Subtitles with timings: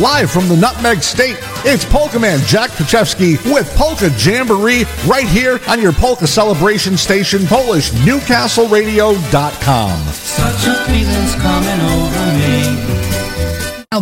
[0.00, 1.36] live from the Nutmeg State.
[1.64, 7.42] It's Polka Man Jack Pachewski with Polka Jamboree right here on your Polka Celebration Station,
[7.42, 10.00] PolishNewcastleRadio.com.
[10.12, 12.64] Such a feeling's coming over me.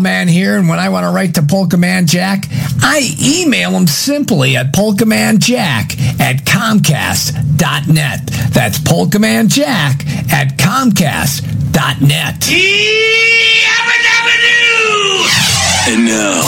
[0.01, 2.47] Man here, and when I want to write to Polka Man Jack,
[2.81, 8.27] I email him simply at polkamanjack at comcast.net.
[8.55, 12.49] That's polkamanjack at comcast.net.
[15.85, 16.47] And now,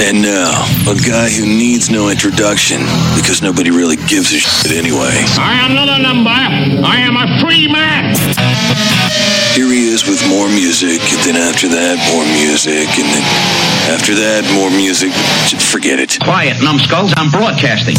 [0.00, 2.80] and now, a guy who needs no introduction
[3.14, 5.12] because nobody really gives a shit anyway.
[5.36, 6.30] I am not a number.
[6.30, 8.16] I am a free man.
[9.54, 13.24] Here he is with more music, and then after that, more music, and then
[13.92, 15.12] after that, more music.
[15.60, 16.18] Forget it.
[16.18, 17.12] Quiet, numbskulls.
[17.16, 17.96] I'm broadcasting.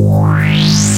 [0.00, 0.89] Polka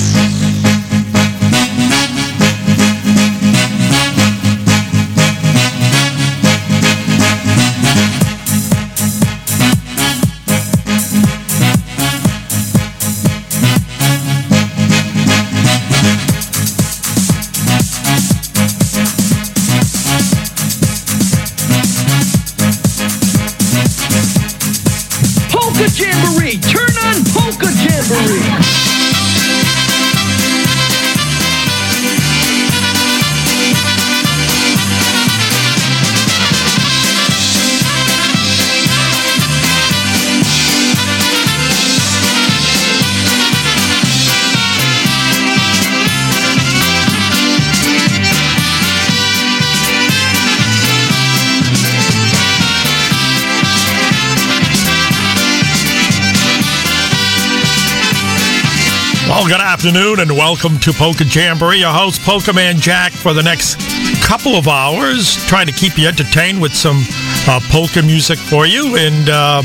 [59.84, 61.80] afternoon and welcome to Polka Jamboree.
[61.80, 63.80] Your host, Polka Man Jack, for the next
[64.22, 67.02] couple of hours, trying to keep you entertained with some
[67.48, 68.96] uh, polka music for you.
[68.96, 69.60] And uh,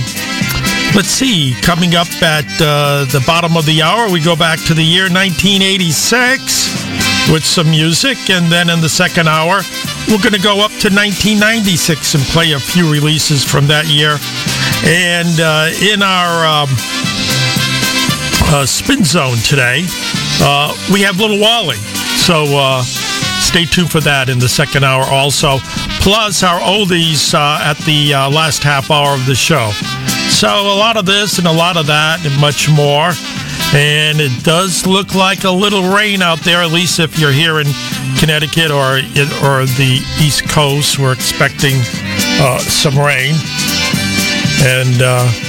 [0.95, 4.73] let's see, coming up at uh, the bottom of the hour, we go back to
[4.73, 8.31] the year 1986 with some music.
[8.31, 9.61] And then in the second hour,
[10.09, 14.17] we're going to go up to 1996 and play a few releases from that year.
[14.83, 16.65] And uh, in our.
[16.65, 17.06] Um,
[18.49, 19.85] uh, spin zone today.
[20.41, 21.77] Uh, we have Little Wally.
[22.25, 22.81] So uh,
[23.39, 25.57] stay tuned for that in the second hour also.
[26.01, 29.71] Plus our oldies uh, at the uh, last half hour of the show.
[30.29, 33.11] So a lot of this and a lot of that and much more.
[33.73, 37.59] And it does look like a little rain out there, at least if you're here
[37.59, 37.67] in
[38.17, 39.03] Connecticut or
[39.43, 40.99] or the East Coast.
[40.99, 41.75] We're expecting
[42.39, 43.35] uh, some rain.
[44.63, 45.46] And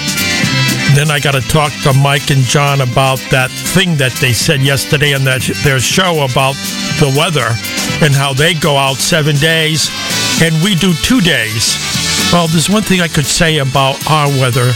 [0.98, 4.60] then I got to talk to Mike and John about that thing that they said
[4.60, 6.58] yesterday on that their show about
[6.98, 7.54] the weather
[8.04, 9.90] and how they go out seven days
[10.42, 11.78] and we do two days.
[12.32, 14.74] Well, there's one thing I could say about our weather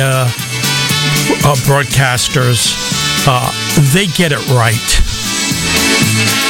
[0.00, 0.32] uh,
[1.44, 2.72] uh, broadcasters.
[3.28, 3.52] Uh,
[3.92, 6.47] they get it right.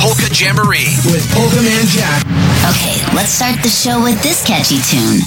[0.00, 2.24] Polka Jamboree with Polka Man Jack.
[2.72, 5.20] Okay, let's start the show with this catchy tune.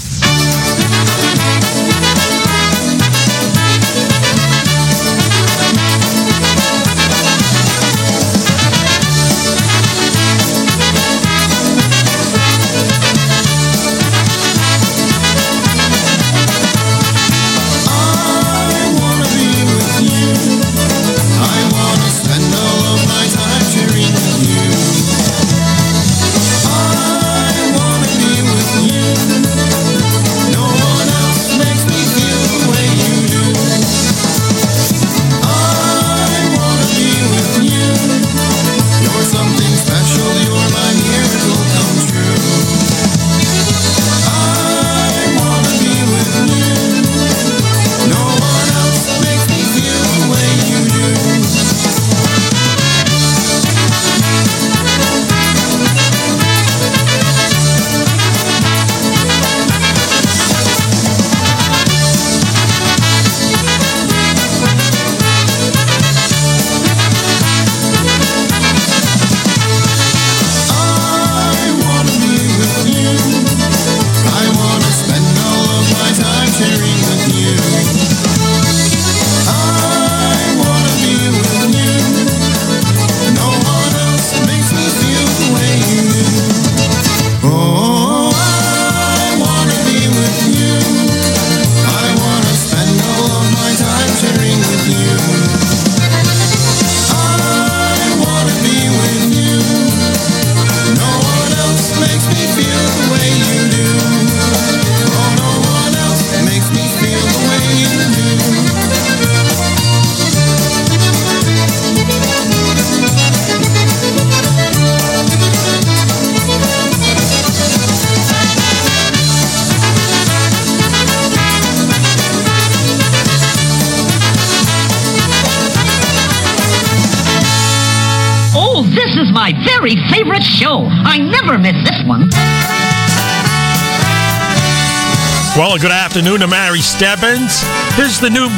[135.55, 137.61] Well, good afternoon to Mary Stebbins.
[137.93, 138.49] Here's the new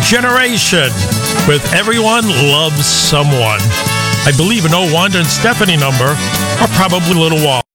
[0.00, 0.86] generation
[1.48, 3.58] with Everyone Loves Someone.
[4.22, 7.73] I believe an 01 and Stephanie number are probably Little Wally.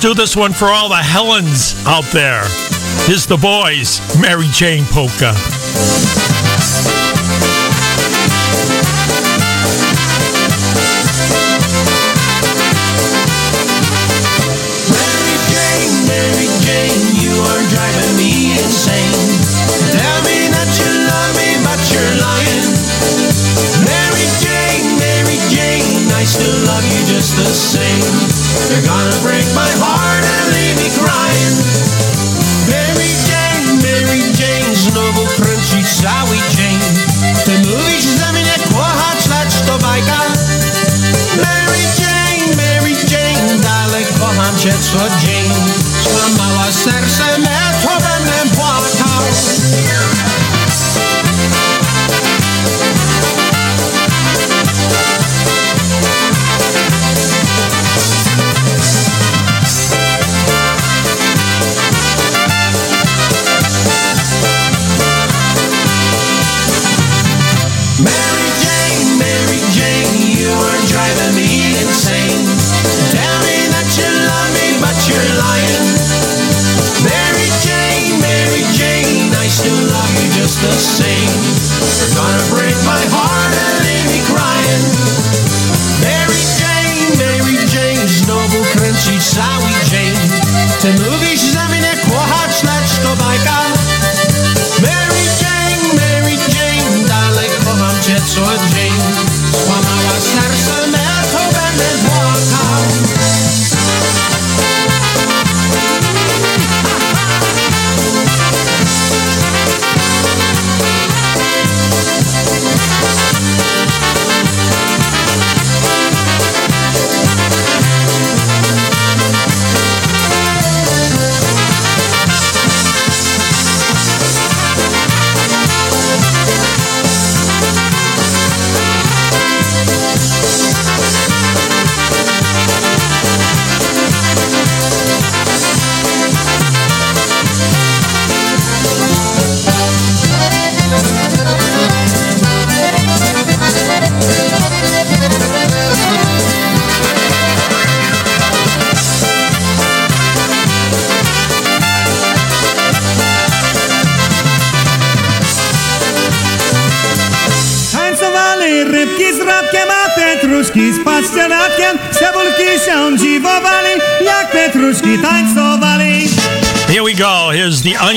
[0.00, 2.42] do this one for all the Helens out there.
[3.06, 5.34] Here's the boys, Mary Jane Polka.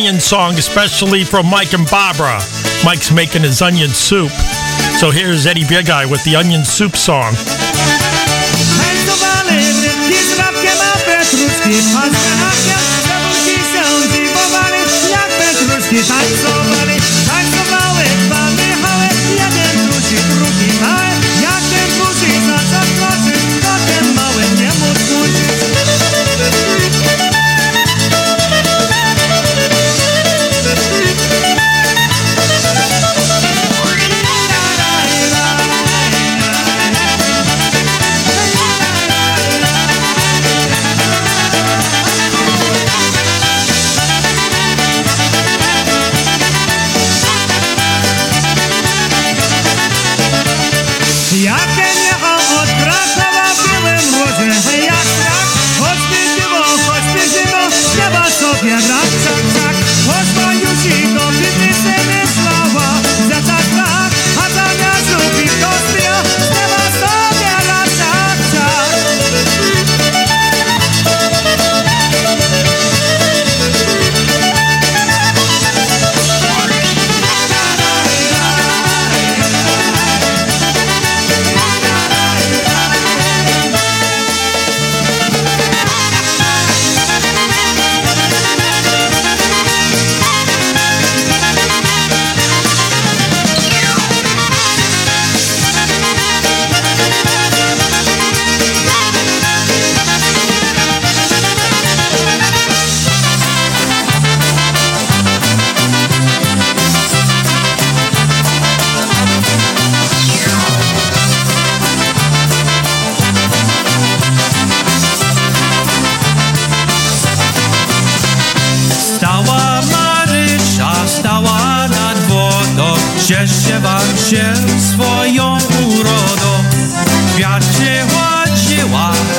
[0.03, 2.37] onion song, especially from Mike and Barbara.
[2.83, 4.31] Mike's making his onion soup.
[4.99, 7.31] So here's Eddie Big Eye with the onion soup song.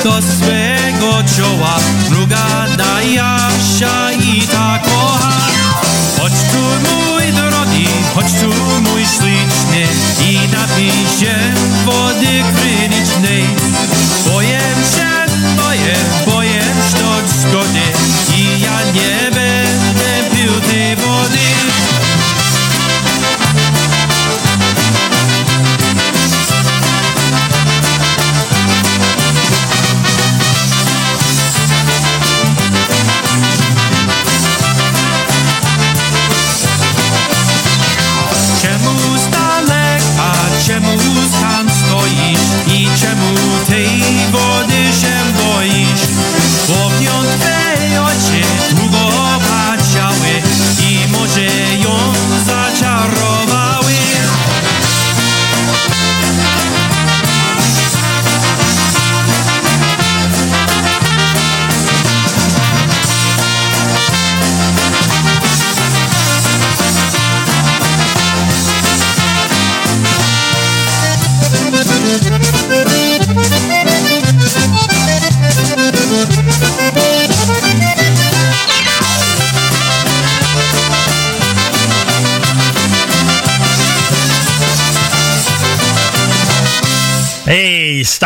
[0.05, 1.75] to swego czoła,
[2.09, 5.44] druga daje się i ta kocha.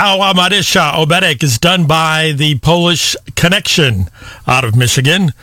[0.10, 4.10] Stała Marysia Obedek is done by the Polish Connection
[4.48, 5.34] out of Michigan.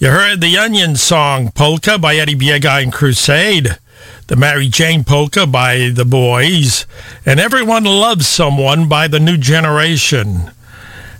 [0.00, 3.78] You heard the Onion song Polka by Eddie Biega and Crusade.
[4.26, 6.86] The Mary Jane Polka by The Boys.
[7.24, 10.50] And Everyone Loves Someone by The New Generation.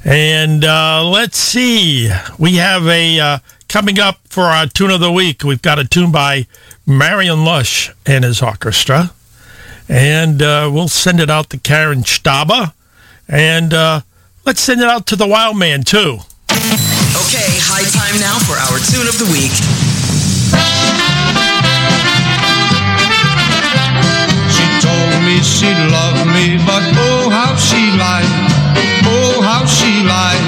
[0.05, 2.11] And uh, let's see.
[2.41, 5.45] We have a uh, coming up for our tune of the week.
[5.45, 6.49] We've got a tune by
[6.85, 9.13] Marion Lush and his orchestra.
[9.89, 12.73] And uh, we'll send it out to Karen Staba.
[13.29, 14.01] And uh,
[14.45, 16.19] let's send it out to the Wild Man, too.
[16.49, 19.51] Okay, high time now for our tune of the week.
[24.55, 28.31] She told me she'd love me, but oh how she lied.
[29.03, 30.47] Oh how she lied.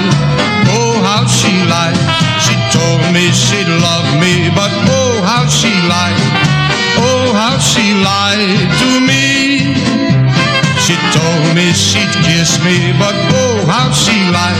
[0.71, 1.99] Oh how she lied.
[2.39, 6.15] She told me she'd love me, but oh how she lied.
[6.95, 9.98] Oh how she lied to me.
[10.89, 14.57] She told me she'd kiss me, but oh how she lied.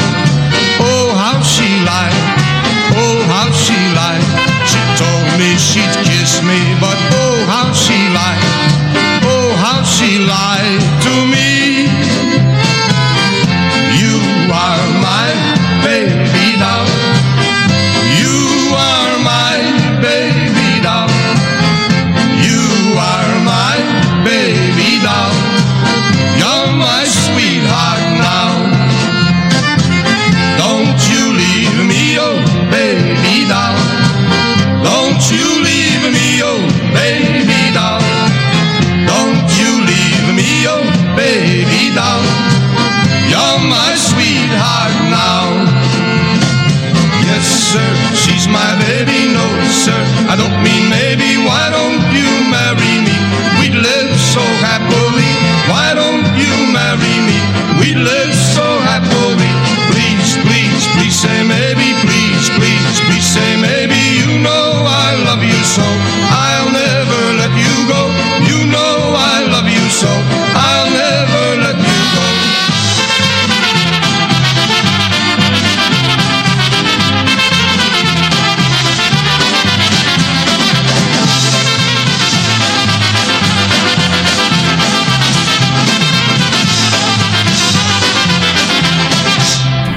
[0.80, 2.14] Oh how she lied.
[2.94, 4.22] Oh how she lied.
[4.70, 8.46] She told me she'd kiss me, but oh how she lied.
[9.26, 11.49] Oh how she lied to me.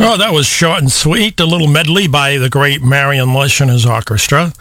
[0.04, 1.38] Oh, that was short and sweet.
[1.38, 4.52] A little medley by the great Marion Lush and his orchestra.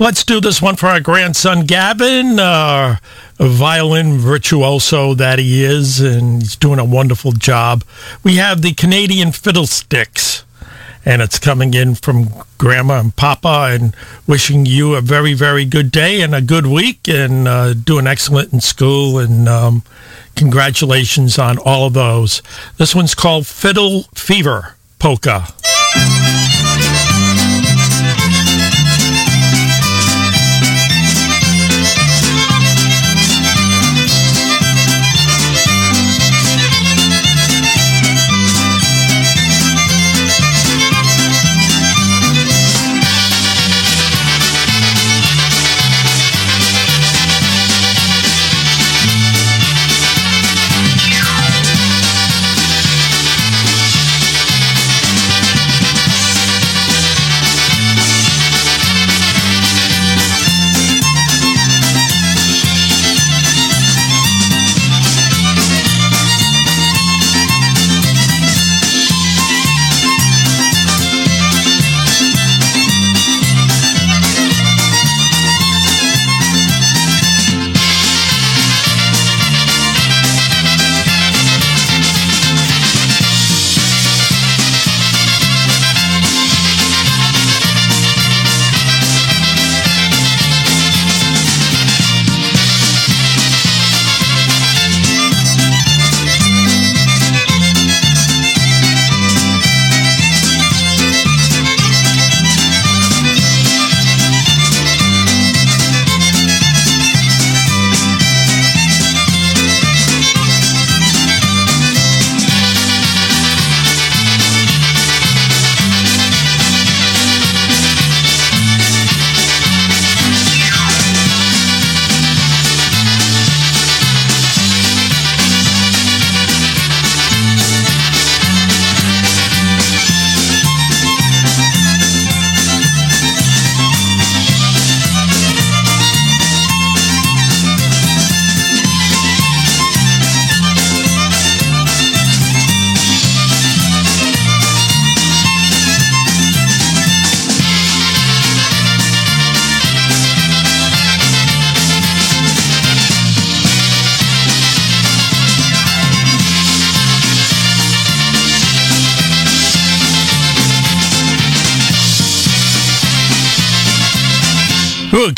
[0.00, 2.96] Let's do this one for our grandson Gavin, uh,
[3.38, 7.84] a violin virtuoso that he is, and he's doing a wonderful job.
[8.24, 10.42] We have the Canadian Fiddlesticks,
[11.04, 13.94] and it's coming in from Grandma and Papa, and
[14.26, 18.52] wishing you a very, very good day and a good week, and uh, doing excellent
[18.52, 19.84] in school, and um,
[20.34, 22.42] congratulations on all of those.
[22.78, 25.46] This one's called Fiddle Fever Polka.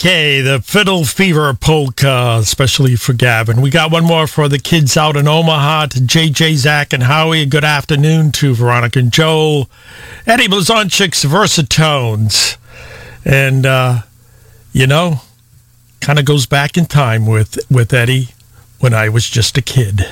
[0.00, 3.60] Okay, the Fiddle Fever Polka, especially for Gavin.
[3.60, 7.44] We got one more for the kids out in Omaha to JJ, Zach, and Howie.
[7.44, 9.68] Good afternoon to Veronica and Joel.
[10.26, 12.56] Eddie Blazonczyk's Versatones.
[13.26, 13.98] And, uh,
[14.72, 15.20] you know,
[16.00, 18.28] kind of goes back in time with, with Eddie
[18.78, 20.06] when I was just a kid.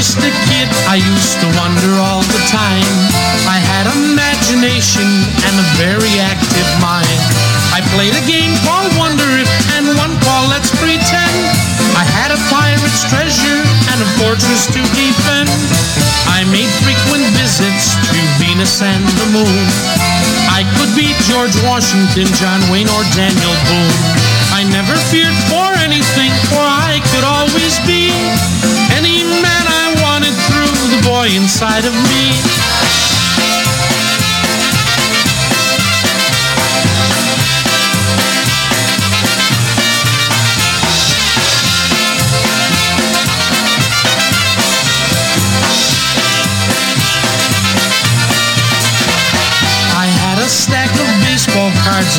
[0.00, 2.96] Just a kid, I used to wonder all the time.
[3.44, 5.04] I had imagination
[5.44, 7.20] and a very active mind.
[7.76, 11.36] I played a game called Wonder If and one called Let's Pretend.
[12.00, 13.60] I had a pirate's treasure
[13.92, 15.52] and a fortress to defend.
[16.32, 19.64] I made frequent visits to Venus and the moon.
[20.48, 24.00] I could be George Washington, John Wayne, or Daniel Boone.
[24.56, 28.08] I never feared for anything, for I could always be
[31.36, 32.69] inside of me.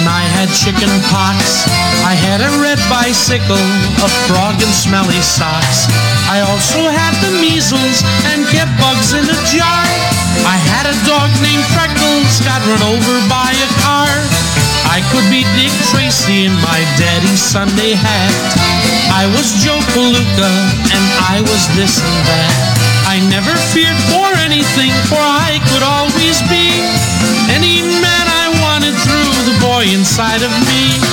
[0.01, 1.69] And I had chicken pox.
[2.01, 3.61] I had a red bicycle,
[4.01, 5.85] a frog, and smelly socks.
[6.25, 8.01] I also had the measles
[8.33, 9.85] and kept bugs in a jar.
[10.49, 14.09] I had a dog named Freckles, got run over by a car.
[14.89, 18.33] I could be Dick Tracy in my daddy's Sunday hat.
[19.13, 20.51] I was Joe Palooka
[20.97, 22.57] and I was this and that.
[23.05, 26.73] I never feared for anything, for I could always be
[29.89, 31.10] inside of me.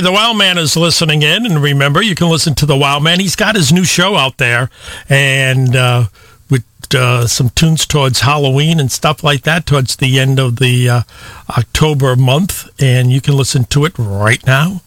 [0.00, 3.20] The Wild Man is listening in, and remember, you can listen to the Wild Man.
[3.20, 4.70] He's got his new show out there,
[5.08, 6.04] and uh,
[6.50, 10.88] with uh, some tunes towards Halloween and stuff like that towards the end of the
[10.88, 11.02] uh,
[11.50, 14.80] October month, and you can listen to it right now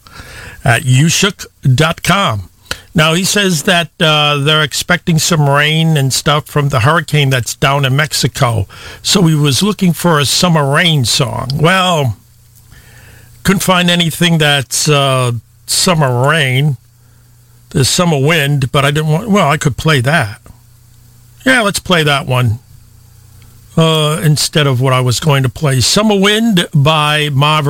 [0.64, 2.50] at ushook.com.
[2.96, 7.56] Now, he says that uh, they're expecting some rain and stuff from the hurricane that's
[7.56, 8.68] down in Mexico.
[9.02, 11.50] So he was looking for a summer rain song.
[11.56, 12.18] Well,
[13.44, 15.34] couldn't find anything that's uh,
[15.68, 16.78] summer rain.
[17.70, 19.30] There's summer wind, but I didn't want.
[19.30, 20.42] Well, I could play that.
[21.46, 22.60] Yeah, let's play that one
[23.76, 25.82] uh, instead of what I was going to play.
[25.82, 27.66] Summer Wind by Marv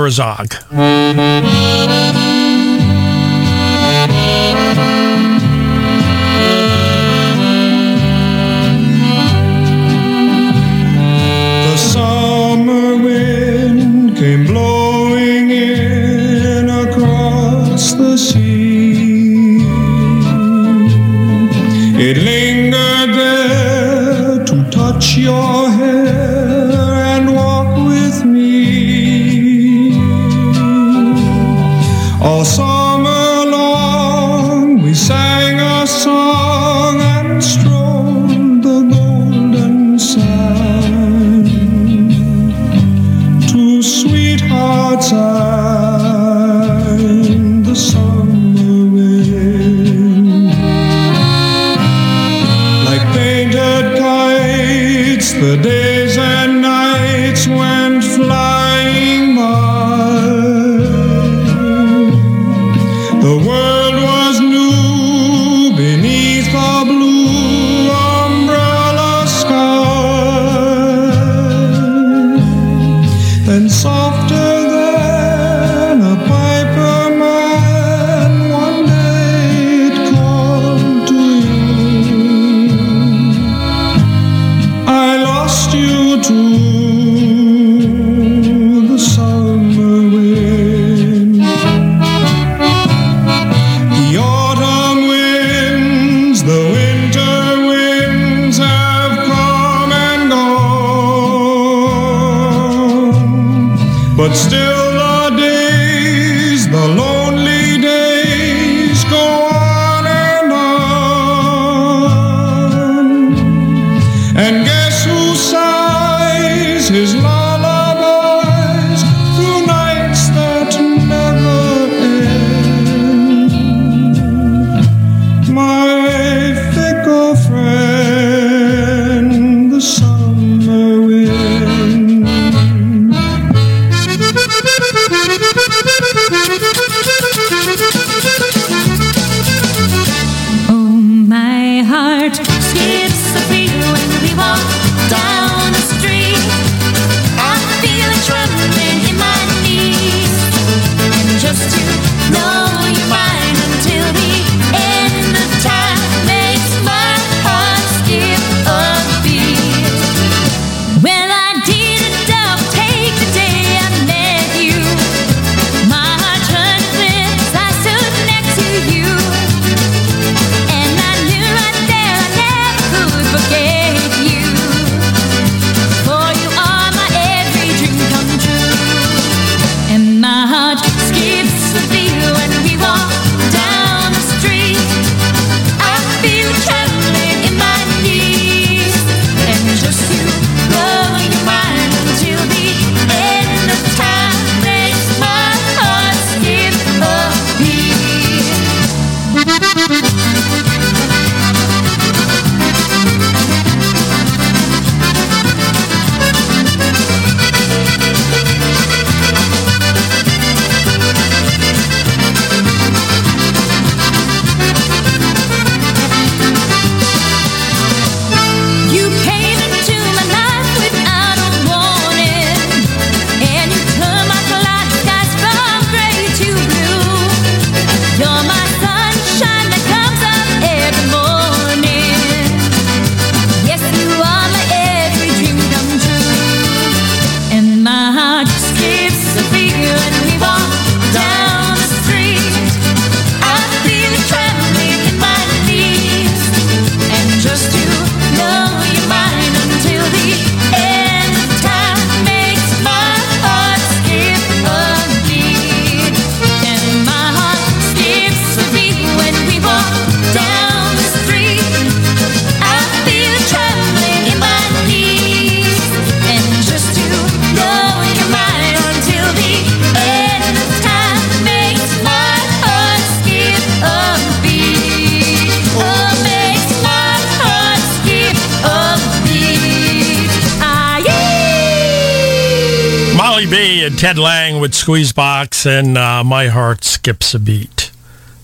[283.34, 283.46] yeah.
[283.46, 287.91] Molly B and Ted Lange with Squeezebox, and uh, my heart skips a beat.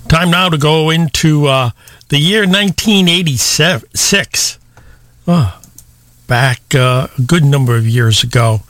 [0.07, 1.71] Time now to go into uh,
[2.09, 4.57] the year 1986.
[5.27, 5.61] Oh,
[6.27, 8.61] back uh, a good number of years ago.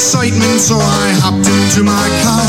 [0.03, 2.43] Excitement, so I hopped into my car.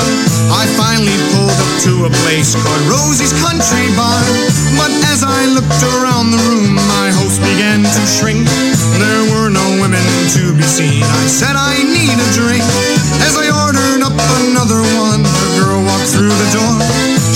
[0.51, 4.27] I finally pulled up to a place called Rosie's Country Bar.
[4.75, 8.43] But as I looked around the room, my host began to shrink.
[8.99, 10.03] There were no women
[10.35, 11.07] to be seen.
[11.07, 12.67] I said I need a drink.
[13.23, 16.75] As I ordered up another one, the girl walked through the door.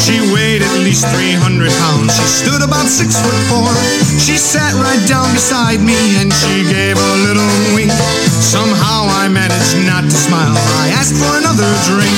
[0.08, 2.16] She weighed at least 300 pounds.
[2.16, 3.68] She stood about six foot four.
[4.16, 7.92] She sat right down beside me and she gave a little wink.
[8.40, 10.56] Somehow I managed not to smile.
[10.80, 12.16] I asked for another drink.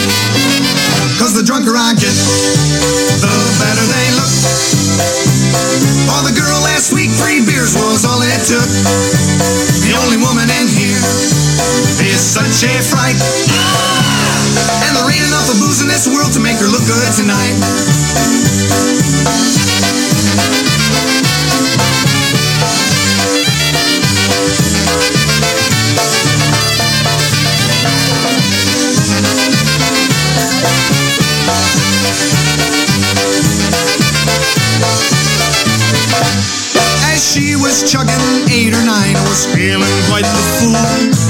[1.18, 4.34] Cause the drunker I get, the better they look.
[6.06, 8.70] For the girl last week, three beers was all it took.
[9.82, 11.02] The only woman in here
[12.06, 13.99] is such a fright.
[14.58, 17.54] And there ain't enough of booze in this world to make her look good tonight.
[37.30, 40.74] She was chugging eight or nine, was feeling quite the fool.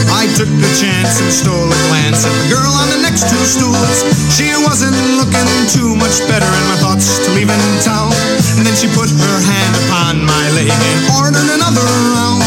[0.09, 3.45] I took the chance and stole a glance at the girl on the next two
[3.45, 4.09] stools.
[4.33, 8.17] She wasn't looking too much better, and my thoughts to leaving town.
[8.57, 11.85] And then she put her hand upon my leg and ordered another
[12.17, 12.41] round.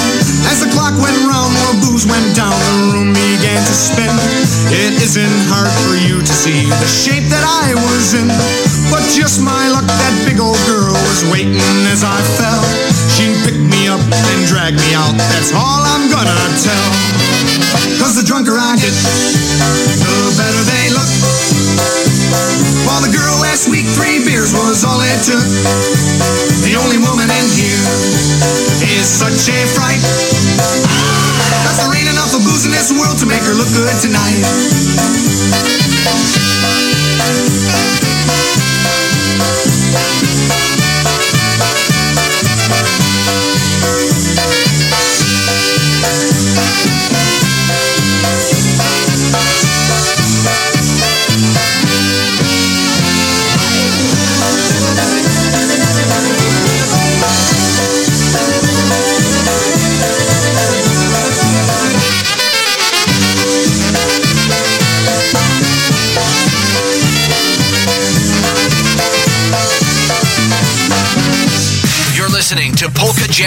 [0.49, 4.09] As the clock went round, more booze went down, the room began to spin.
[4.73, 8.33] It isn't hard for you to see the shape that I was in.
[8.89, 11.61] But just my luck, that big old girl was waiting
[11.93, 12.82] as I fell.
[13.13, 16.33] She picked me up and dragged me out, that's all I'm gonna
[16.65, 16.89] tell.
[18.01, 21.09] Cause the drunker I get, the better they look.
[22.89, 25.45] While the girl last week, three beers was all it took.
[26.65, 27.85] The only woman in here
[28.97, 30.01] is such a fright.
[31.77, 34.41] There ain't enough of booze in this world to make her look good tonight.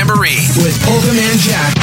[0.07, 1.75] Jamboree with Polka Man Jack.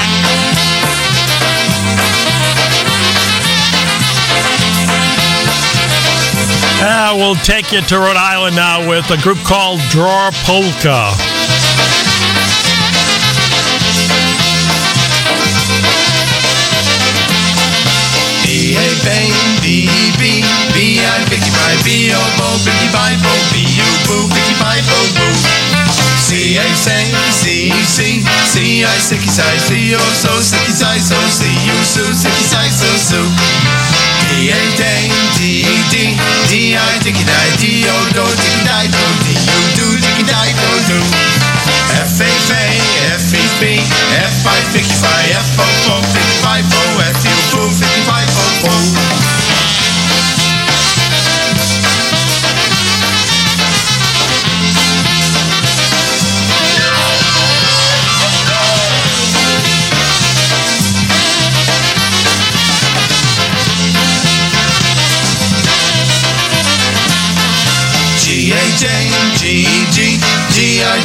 [6.85, 11.11] Uh, we'll take you to Rhode Island now with a group called Draw Polka.
[18.43, 23.15] B A bang, B E B, B I Vicky by B O Bo, Vicky by
[23.19, 23.33] Bo,
[26.33, 30.97] C A say, C E C, C I Sicky Sai, C O so, Sicky Sai
[30.97, 33.21] so, C U Su, Sicky Sai so, Su.
[34.33, 34.81] D A D
[35.37, 36.17] E D,
[36.49, 40.53] D I Dicky Die, D O Do, Dicky Die Do, D U Do, Dicky Die
[40.57, 40.97] Do Do.
[42.01, 42.65] F A F A,
[43.13, 46.81] F E B, F I Vicky Fi, F O Fo, Vicky Fi Fo,
[47.13, 49.32] F U Foo, Vicky Fi Fo Fo.
[49.32, 49.32] G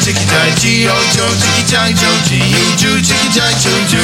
[0.08, 4.00] Chicky Jai G O Joe Chicky Jai Joe G U Ju Chicky Jai Ju Ju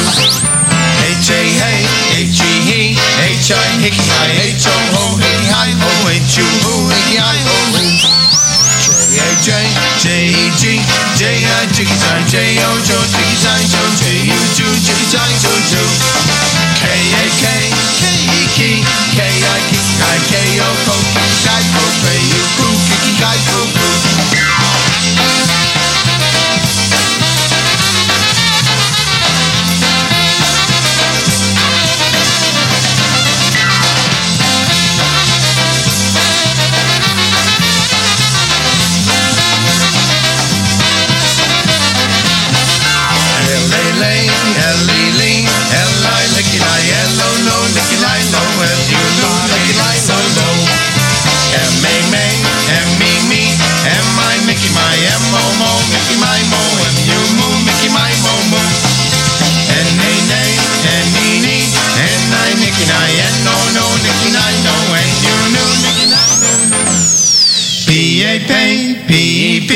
[1.01, 1.81] H A Hey
[2.13, 6.45] H E He H I Hickey Hi H O Ho Hickey Hi Ho H U
[6.61, 7.57] Ho Hickey Hi Ho
[8.85, 9.49] J A J
[9.97, 10.77] J E G
[11.17, 15.53] J I Chicky Jai J O Joe Chicky Jai Joe J U Chicky Jai Ju
[15.73, 15.81] Ju
[16.77, 17.45] K A K
[17.97, 20.93] K E Key K I K O Ko
[21.41, 21.55] K
[48.55, 50.47] Licky-Lie, no, L-U-Lu, Licky-Lie, no, no.
[51.55, 52.35] M-A-May,
[52.71, 56.61] M M-E-Me, M-I, Mickey, my M-O-Mo, Mickey, my Mo,
[56.95, 58.63] M-U-Moo, Mickey, my Mo-Mo.
[59.75, 60.51] N-A-Nay,
[61.03, 63.11] N-E-Nee, N-I, Nicky-Nai,
[63.43, 66.79] N-O-No, Nicky-Nai, no, N-U-Nu, Nicky-Nai, no, no.
[67.87, 68.51] P-A-P,
[69.03, 69.71] P-E-P,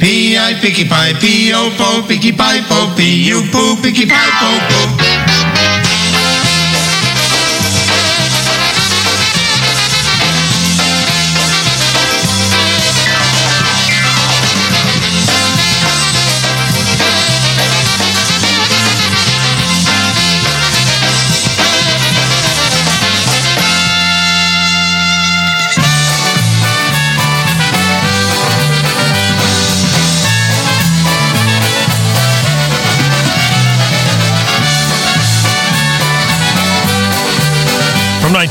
[0.00, 5.07] P-I, Picky Pie, P-O-Po, Picky Pie, Po, P-U-Poo, Picky Pie, Po, Po.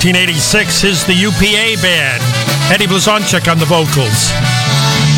[0.08, 2.24] 1986 is the UPA Band.
[2.72, 4.32] Eddie Blazonczyk on the vocals.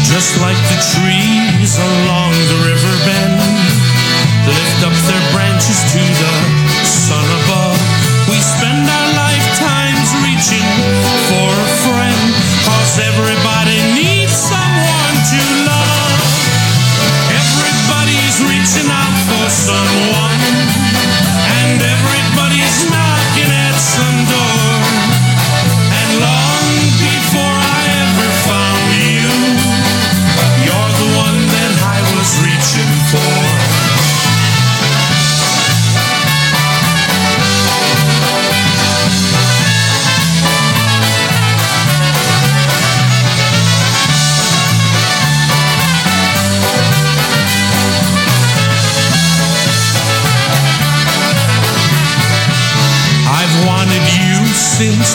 [0.01, 3.37] Just like the trees along the river bend
[4.49, 6.33] lift up their branches to the
[6.81, 7.77] sun above.
[8.33, 10.65] We spend our lifetimes reaching
[11.29, 11.68] for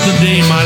[0.06, 0.63] the day my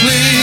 [0.00, 0.37] please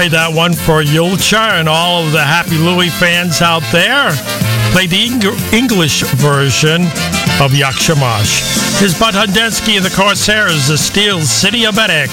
[0.00, 4.08] played that one for Julcia and all of the Happy Louie fans out there.
[4.72, 6.84] Play the Eng- English version
[7.36, 8.80] of Yakshamash.
[8.80, 12.08] His Bud Hundensky and the Corsairs, the Steel City of Medic.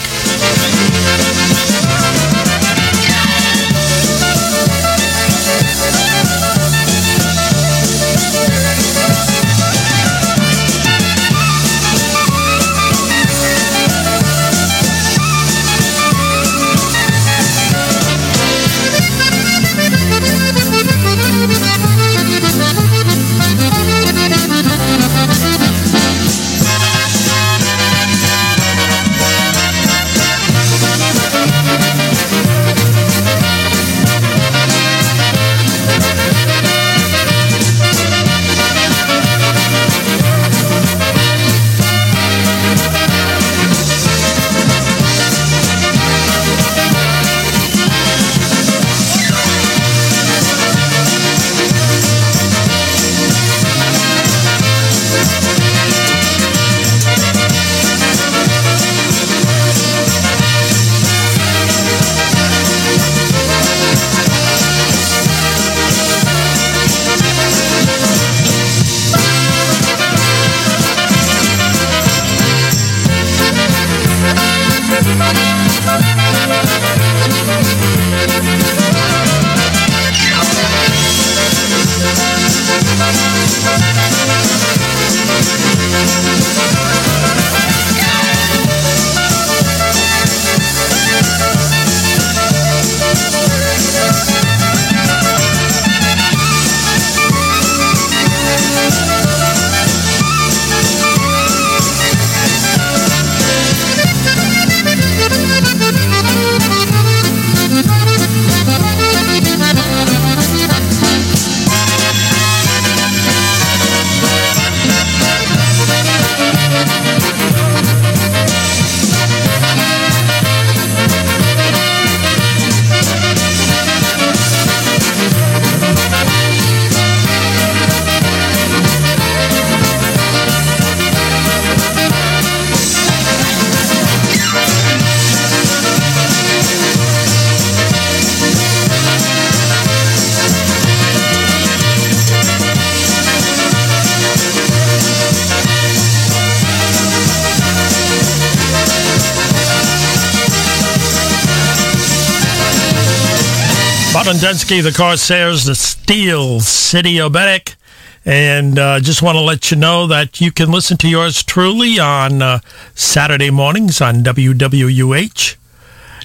[154.38, 157.76] Densky, the Corsairs, the Steel City Obetic.
[158.24, 161.98] And uh, just want to let you know that you can listen to yours truly
[161.98, 162.60] on uh,
[162.94, 165.56] Saturday mornings on WWUH,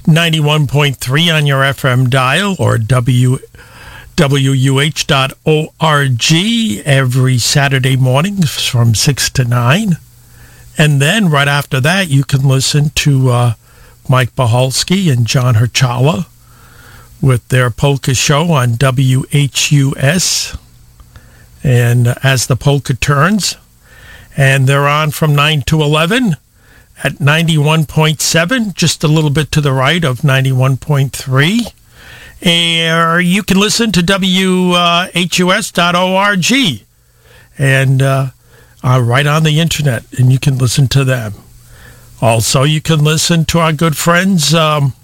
[0.02, 3.40] 91.3 on your FM dial or WWUH.org
[6.86, 9.96] every Saturday morning from 6 to 9.
[10.76, 13.54] And then right after that, you can listen to uh,
[14.06, 16.26] Mike Bahalski and John Herchala
[17.22, 20.58] with their polka show on WHUS
[21.62, 23.56] and uh, as the polka turns
[24.36, 26.36] and they're on from 9 to 11
[27.04, 31.72] at 91.7 just a little bit to the right of 91.3
[32.44, 35.12] or you can listen to WHUS.org
[37.58, 38.30] and uh,
[38.82, 41.34] uh, right on the internet and you can listen to them.
[42.20, 44.94] Also you can listen to our good friends um,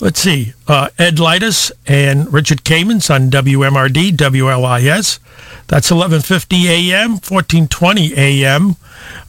[0.00, 5.18] let's see, uh, Ed Lightus and Richard Kamens on WMRD, WLIS.
[5.68, 8.76] That's 11:50 a.m., 14:20 a.m.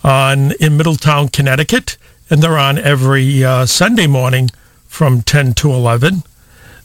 [0.03, 1.97] on in Middletown, Connecticut,
[2.30, 4.49] and they're on every uh, Sunday morning
[4.88, 6.24] from 10 to 11.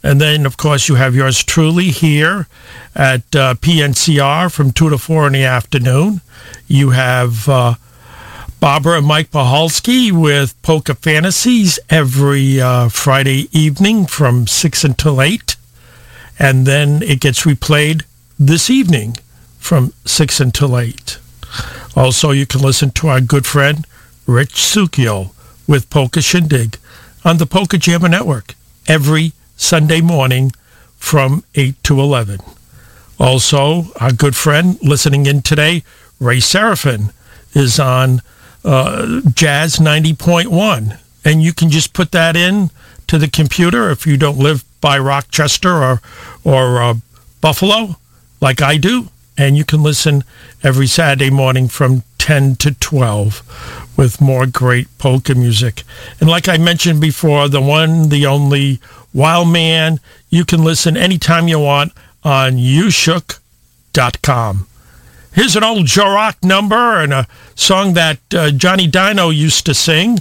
[0.03, 2.49] And then, of course, you have yours truly here
[2.95, 6.21] at uh, PNCR from 2 to 4 in the afternoon.
[6.67, 7.75] You have uh,
[8.63, 15.57] Barbara and Mike Pahalski with Polka Fantasies every uh, Friday evening from 6 until 8.
[16.39, 18.05] And then it gets replayed
[18.39, 19.17] this evening
[19.59, 21.19] from 6 until 8.
[21.97, 23.85] Also, you can listen to our good friend
[24.29, 25.33] Rich Sukio
[25.67, 26.79] with Polka Shindig
[27.25, 28.55] on the Polka Jammer Network
[28.87, 30.53] every Sunday morning
[30.99, 32.39] from 8 to 11.
[33.19, 35.83] Also, our good friend listening in today,
[36.21, 37.13] Ray Seraphin,
[37.55, 38.23] is on
[38.65, 40.99] uh, Jazz 90.1.
[41.25, 42.71] And you can just put that in
[43.07, 46.01] to the computer if you don't live by Rochester or,
[46.45, 46.95] or uh,
[47.41, 47.97] Buffalo,
[48.41, 49.09] like I do.
[49.39, 50.25] And you can listen
[50.63, 55.83] every Saturday morning from 10 to 12 with more great polka music.
[56.21, 58.81] And like I mentioned before, the one, the only
[59.15, 60.01] Wild Man,
[60.31, 61.93] you can listen anytime you want
[62.25, 63.39] on youshook.com.
[65.35, 69.73] Here's an old Joe Rock number and a song that uh, Johnny Dino used to
[69.73, 70.19] sing,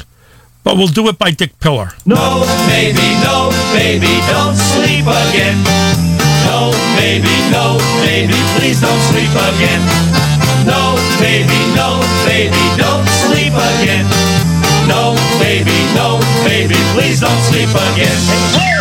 [0.64, 1.92] but we'll do it by Dick Pillar.
[2.06, 5.60] No, baby, no, baby, don't sleep again.
[6.48, 7.76] No, baby, no,
[8.08, 9.84] baby, please don't sleep again.
[10.64, 14.08] No, baby, no, baby, don't sleep again.
[14.88, 18.81] No, baby, no, baby, please don't sleep again.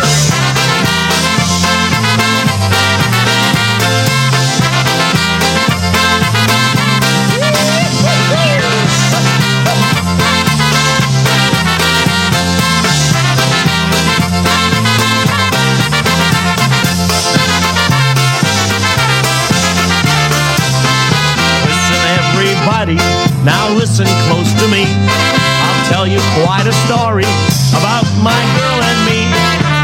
[23.43, 24.85] Now listen close to me.
[24.85, 27.25] I'll tell you quite a story
[27.73, 29.25] about my girl and me.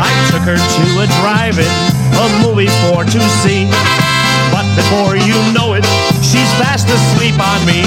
[0.01, 3.65] I took her to a drive-in, a movie for to see.
[4.51, 5.85] But before you know it,
[6.21, 7.81] she's fast asleep on me.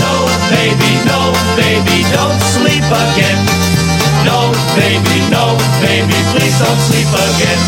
[0.00, 3.83] No, baby, no, baby, don't sleep again.
[4.24, 7.60] No, baby, no, baby, please don't sleep again.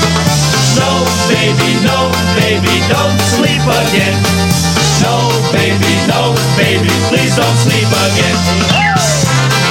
[0.81, 4.17] No, baby, no, baby, don't sleep again.
[5.03, 9.66] No, baby, no, baby, please don't sleep again.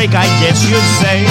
[0.00, 1.28] Break I guess you'd say.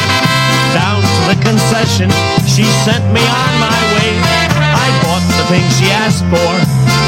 [0.77, 2.13] Down to the concession,
[2.45, 4.13] she sent me on my way.
[4.61, 6.53] I bought the things she asked for,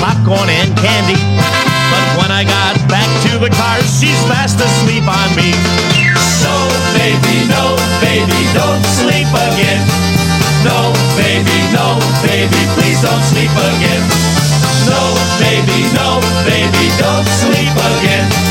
[0.01, 1.21] popcorn and candy.
[1.93, 5.53] But when I got back to the car, she's fast asleep on me.
[6.41, 6.57] No,
[6.97, 9.85] baby, no, baby, don't sleep again.
[10.65, 14.01] No, baby, no, baby, please don't sleep again.
[14.89, 15.01] No,
[15.37, 18.50] baby, no, baby, don't sleep again.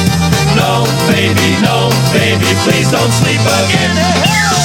[0.61, 4.59] No, baby, no, baby, please don't sleep again.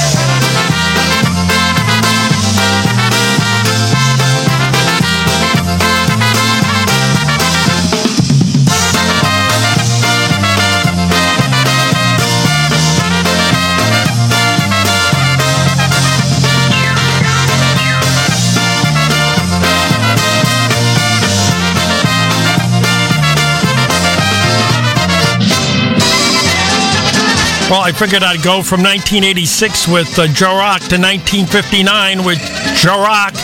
[27.66, 32.38] Well, I figured I'd go from 1986 with uh, Joe Rock to 1959 with
[32.78, 33.34] Joe Rock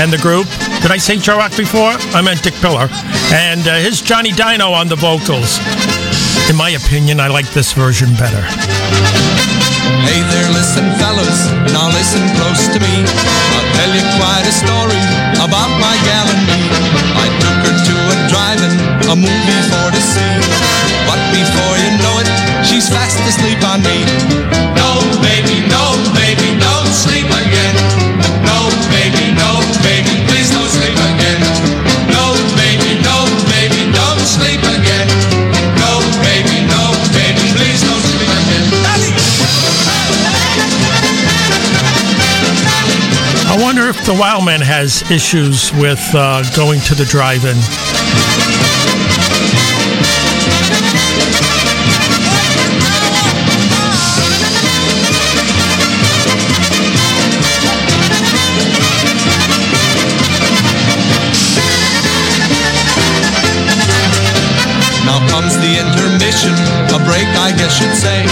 [0.00, 0.48] and the group.
[0.80, 1.92] Did I say Joe Rock before?
[2.16, 2.88] I meant Dick Pillar.
[3.36, 5.60] And uh, his Johnny Dino on the vocals.
[6.48, 8.40] In my opinion, I like this version better.
[10.08, 12.94] Hey there, listen, fellas, now listen close to me.
[13.04, 15.00] I'll tell you quite a story
[15.36, 16.60] about my gal and me.
[17.12, 18.72] I took her to a drive-in,
[19.12, 20.32] a movie for to see.
[21.04, 22.35] But before you know it,
[22.76, 24.04] she's fast asleep on me.
[24.76, 27.72] No, baby, no, baby, don't sleep again.
[28.44, 31.40] No, baby, no, baby, please don't sleep again.
[32.12, 35.08] No, baby, no, baby, don't sleep again.
[35.80, 38.68] No, baby, no, baby, please don't sleep again.
[43.48, 47.56] I wonder if the Wild Man has issues with uh, going to the drive-in.
[67.80, 68.24] You'd say.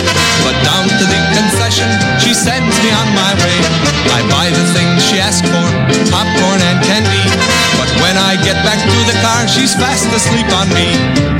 [0.45, 1.89] But down to the concession,
[2.21, 3.59] she sends me on my way.
[4.17, 5.67] I buy the things she asked for,
[6.13, 7.25] popcorn and candy.
[7.77, 11.34] But when I get back to the car, she's fast asleep on me.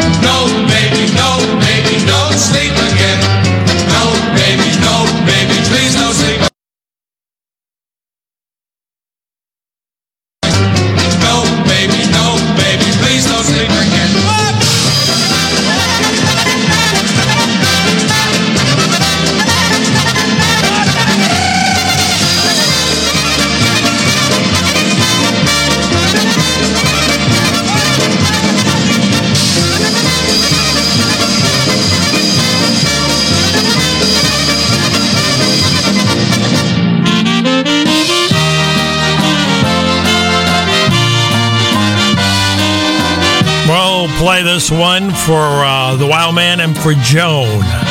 [44.35, 47.84] play this one for uh, the Wild Man and for Joan.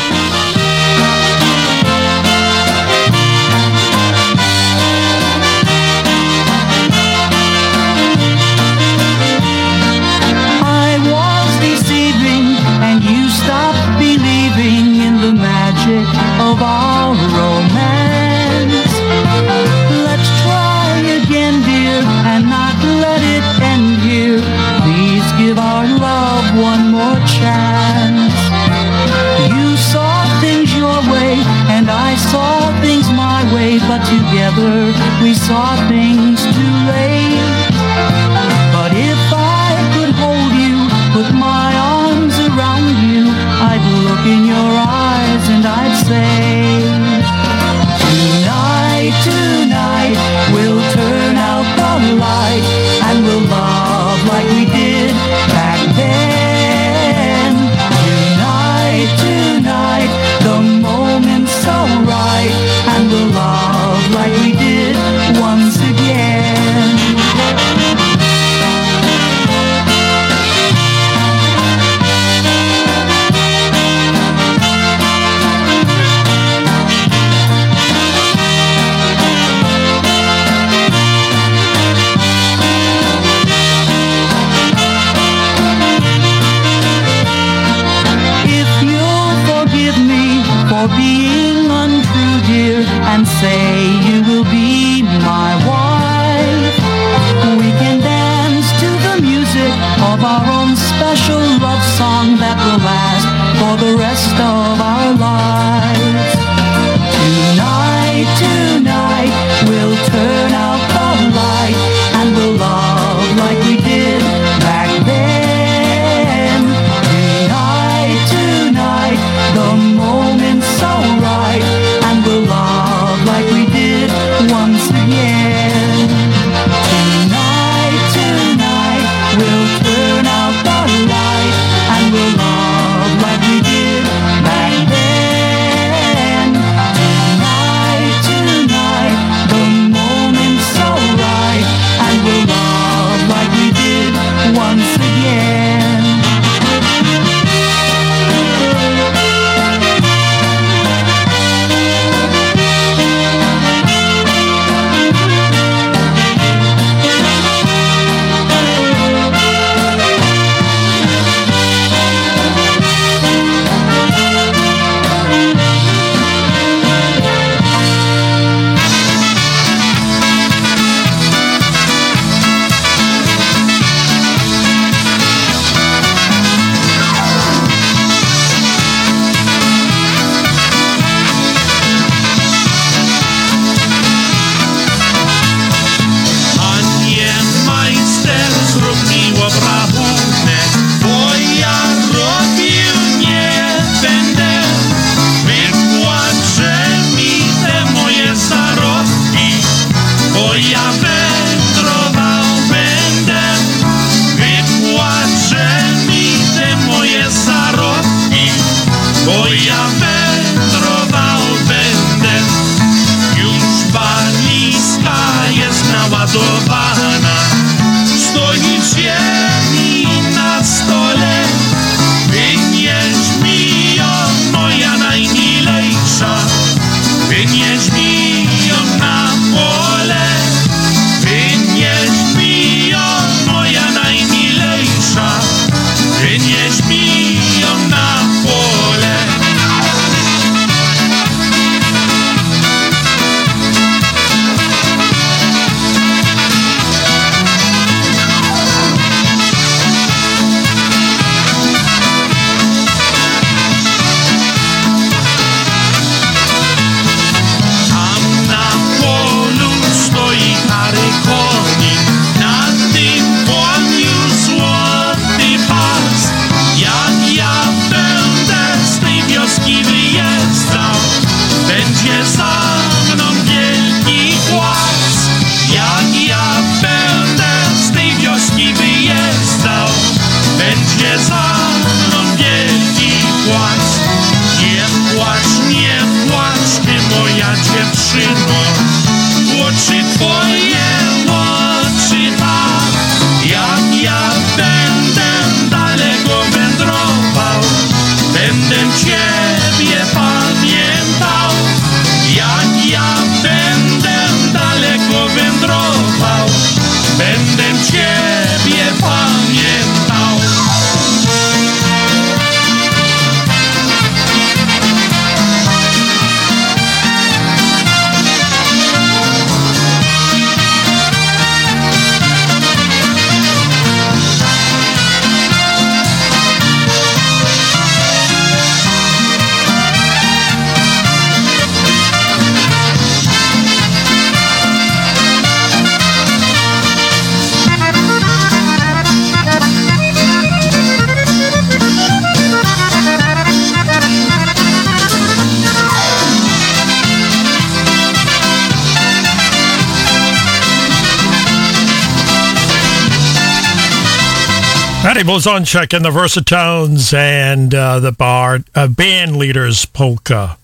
[355.33, 360.59] Blazonczyk and the Versatones and uh, the bar uh, band leaders polka.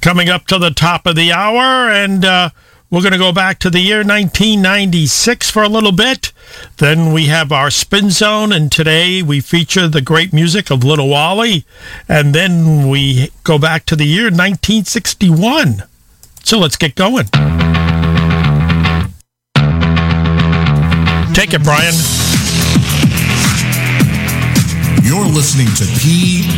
[0.00, 2.50] Coming up to the top of the hour, and uh,
[2.88, 6.32] we're going to go back to the year 1996 for a little bit.
[6.76, 11.08] Then we have our spin zone, and today we feature the great music of Little
[11.08, 11.64] Wally.
[12.08, 15.82] And then we go back to the year 1961.
[16.44, 17.26] So let's get going.
[21.34, 22.25] Take it, Brian.
[25.06, 26.56] You're listening to PNCR.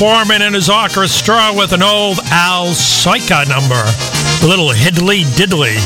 [0.00, 5.76] Foreman and his orchestra with an old Al Soyka number, a Little Hiddly Diddly.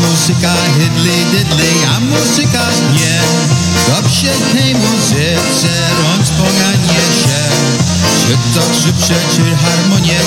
[0.00, 3.20] музика, хидли дидли, а музика не.
[3.88, 5.68] Dobrze tej muzyce
[6.02, 7.42] rąc poganie się
[8.20, 8.60] Czy to,
[9.36, 10.20] czy harmonię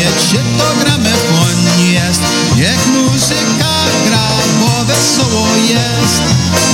[0.00, 1.58] niech się to gramefon
[1.92, 2.22] jest,
[2.56, 3.74] niech muzyka
[4.06, 4.28] gra,
[4.60, 6.22] bo wesoło jest.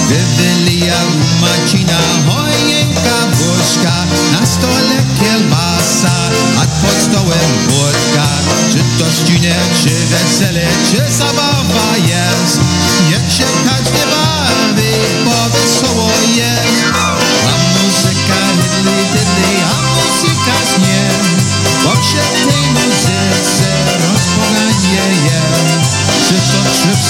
[0.09, 3.95] Wywilija u Macina choinka bożka,
[4.33, 6.17] na stole kielbasa,
[6.61, 8.29] a pod stołem wódka.
[8.73, 12.61] Czy to ścinek, czy wesele, czy zabawa jest,
[13.09, 14.06] niech się każdy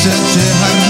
[0.06, 0.85] 这却还。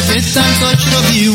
[0.00, 1.29] Every time touch love you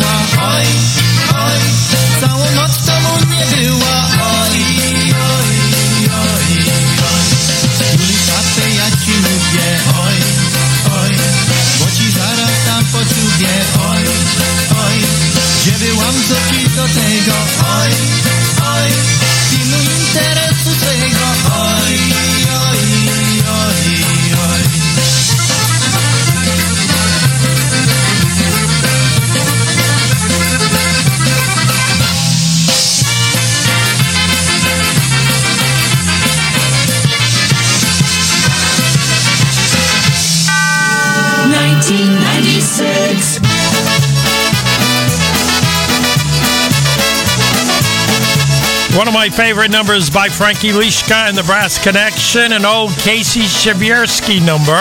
[48.95, 53.41] One of my favorite numbers by Frankie Lishka and the Brass Connection, an old Casey
[53.41, 54.71] Siewierski number,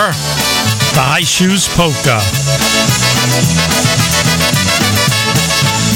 [0.95, 2.23] the High Shoes Polka.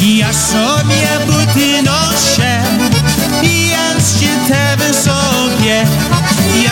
[0.02, 0.32] Ja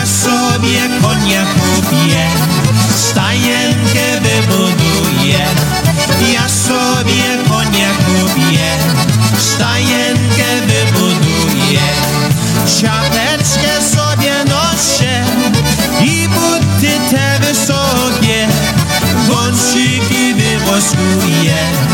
[0.05, 2.27] sobie konia kupię,
[2.95, 4.86] stajenkę wybuduję.
[20.77, 21.86] construyen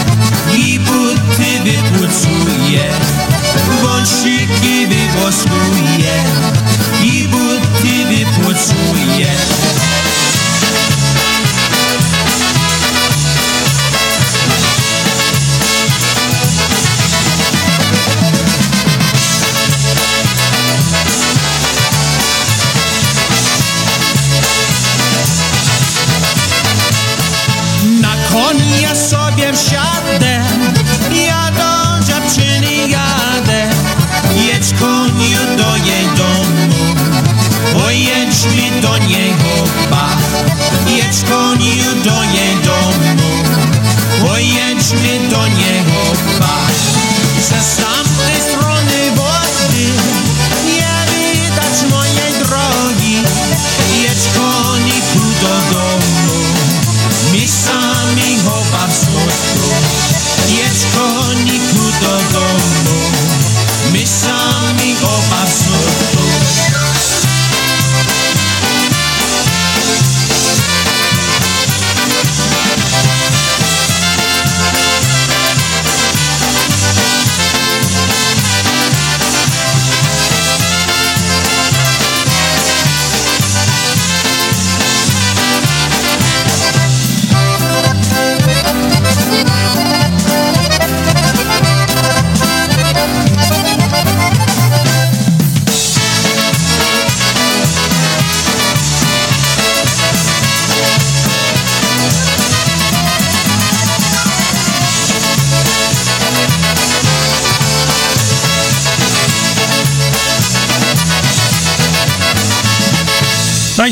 [41.14, 41.43] Jedź koniu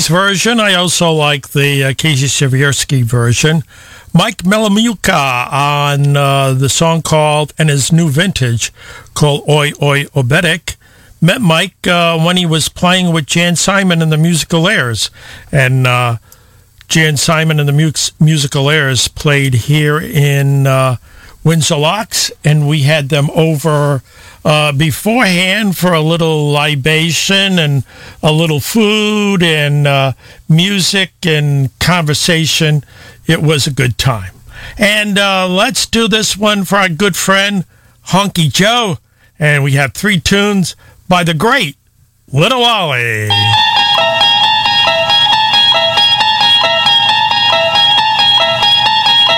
[0.02, 0.60] Nice version.
[0.60, 2.48] I also like the uh, Casey
[3.04, 3.64] version.
[4.16, 8.74] Mike Melamuka on uh, the song called and his new vintage
[9.14, 10.76] called Oi Oi Obedik.
[11.22, 15.12] Met Mike uh, when he was playing with Jan Simon and the Musical Airs,
[15.52, 16.18] and uh,
[16.88, 20.96] Jan Simon and the Mus- Musical Airs played here in uh,
[21.44, 24.02] Windsor Locks, and we had them over
[24.44, 27.84] uh, beforehand for a little libation and
[28.24, 30.14] a little food and uh,
[30.50, 32.84] music and conversation.
[33.28, 34.34] It was a good time.
[34.78, 37.66] And uh, let's do this one for our good friend
[38.08, 38.98] Honky Joe.
[39.40, 40.76] And we have three tunes
[41.08, 41.76] by the great
[42.32, 43.28] Little Wally.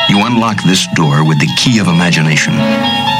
[0.09, 2.53] You unlock this door with the key of imagination.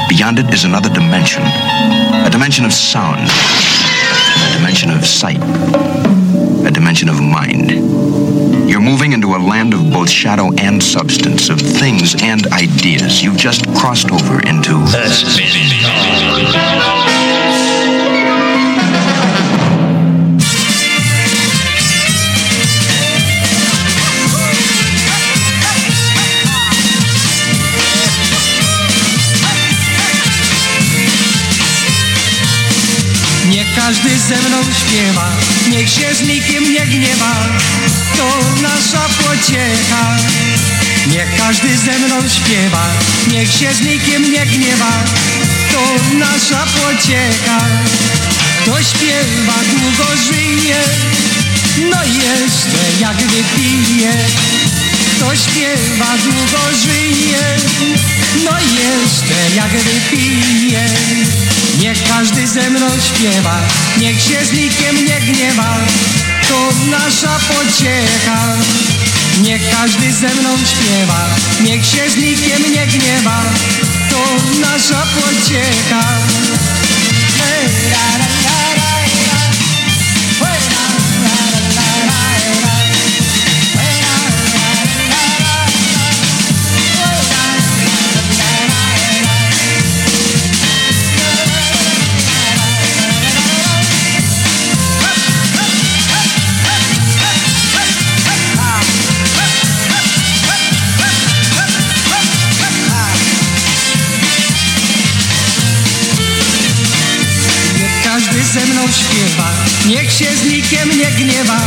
[0.08, 1.42] Beyond it is another dimension.
[1.42, 3.20] A dimension of sound.
[3.20, 5.40] A dimension of sight.
[6.66, 7.70] A dimension of mind.
[8.68, 13.22] You're moving into a land of both shadow and substance, of things and ideas.
[13.22, 14.74] You've just crossed over into
[34.28, 35.28] ze mną śpiewa,
[35.70, 37.34] niech się z nikim nie gniewa,
[38.16, 38.28] to
[38.62, 40.16] nasza pociecha.
[41.06, 42.86] Niech każdy ze mną śpiewa,
[43.30, 44.92] niech się z nikim nie gniewa,
[45.72, 45.80] to
[46.18, 47.58] nasza pociecha.
[48.62, 50.80] Kto śpiewa, długo żyje,
[51.90, 54.12] no jeszcze jak wypije.
[55.16, 57.56] Kto śpiewa, długo żyje,
[58.44, 60.88] no jeszcze jak wypije.
[61.80, 63.60] Niech każdy ze mną śpiewa,
[63.98, 65.76] niech się z nikiem nie gniewa,
[66.48, 68.38] to nasza pociecha.
[69.42, 71.26] Niech każdy ze mną śpiewa,
[71.60, 73.42] niech się z nikiem nie gniewa,
[74.10, 74.18] to
[74.60, 76.04] nasza pociecha.
[77.38, 77.68] Hej,
[109.86, 111.60] niech się z nikiem nie gniewa,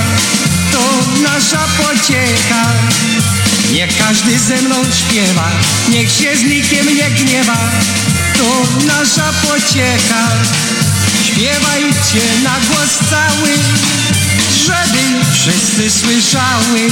[0.72, 0.80] to
[1.22, 2.65] nasza pociecha.
[3.73, 5.52] Niech każdy ze mną śpiewa,
[5.89, 7.57] niech się z nikiem nie gniewa,
[8.38, 10.27] to nasza pociecha.
[11.27, 13.53] Śpiewajcie na głos cały,
[14.65, 16.91] żeby wszyscy słyszały.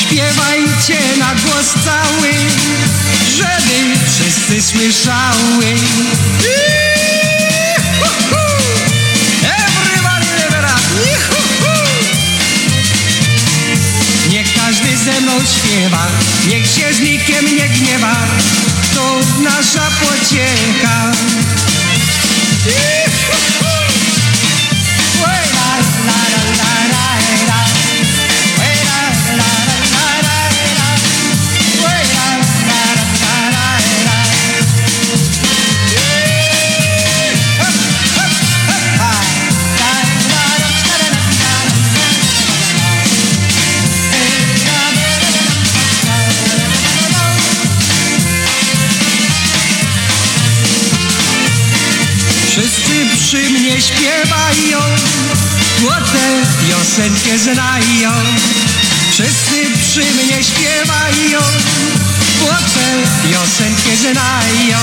[0.00, 2.32] Śpiewajcie na głos cały,
[3.36, 5.76] żeby wszyscy słyszały.
[15.04, 16.06] Ze mną śpiewa,
[16.48, 18.16] niech się z nikiem nie gniewa,
[18.94, 21.12] to nasza pociecha.
[25.20, 25.36] La,
[26.06, 26.69] la, la, la.
[53.80, 54.78] Śpiewają,
[55.80, 58.12] młode piosenkę znają.
[59.12, 61.40] Wszyscy przy mnie śpiewają,
[62.40, 64.78] młode piosenkę znają.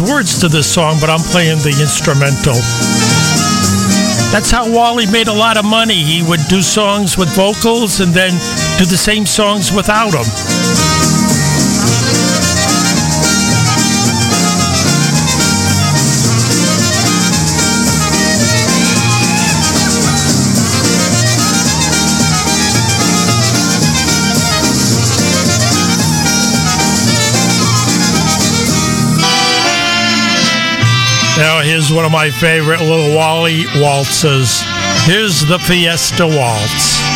[0.00, 2.54] Words to this song, but I'm playing the instrumental.
[4.32, 6.02] That's how Wally made a lot of money.
[6.02, 8.32] He would do songs with vocals and then
[8.78, 11.15] do the same songs without them.
[31.36, 34.62] Now, here's one of my favorite little Wally waltzes.
[35.04, 37.15] Here's the Fiesta Waltz.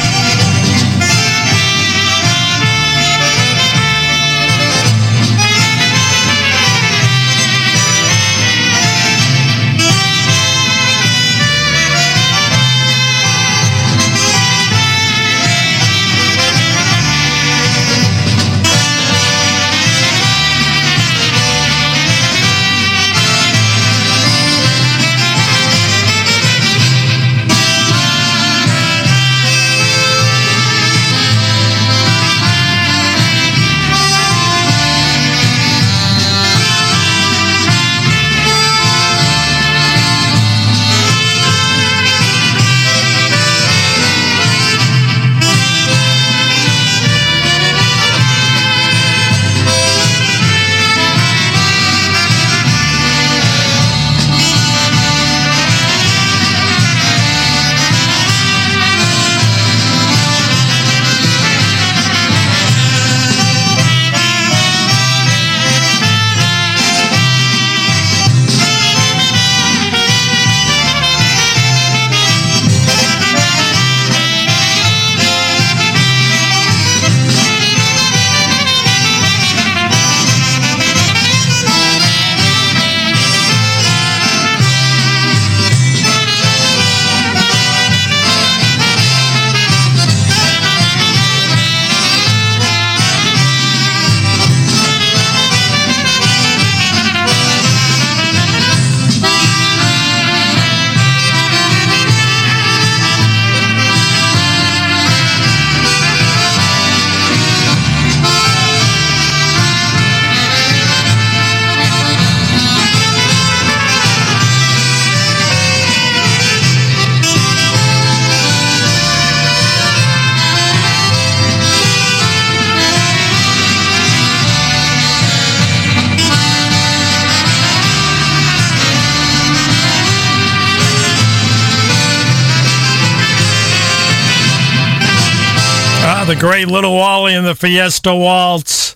[136.30, 138.94] The great Little Wally and the Fiesta Waltz.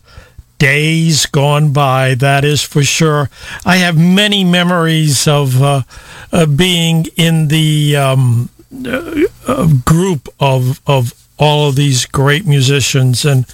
[0.59, 3.29] Days gone by, that is for sure.
[3.67, 5.83] I have many memories of uh,
[6.33, 8.51] uh, being in the um,
[8.87, 13.47] uh, uh, group of of all of these great musicians, and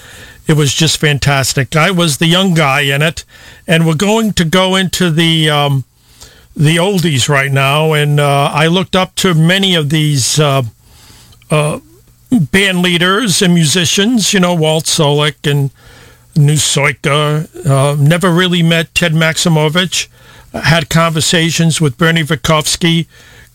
[0.47, 1.74] it was just fantastic.
[1.74, 3.24] I was the young guy in it,
[3.66, 5.85] and we're going to go into the um,
[6.55, 10.39] the oldies right now, and uh, I looked up to many of these.
[10.39, 10.65] Uh,
[11.51, 11.81] uh,
[12.31, 15.70] band leaders and musicians, you know, Walt Solek and
[16.35, 17.66] Nusoika.
[17.66, 20.09] Uh, never really met Ted Maksymowicz.
[20.52, 23.07] Had conversations with Bernie Witkowski.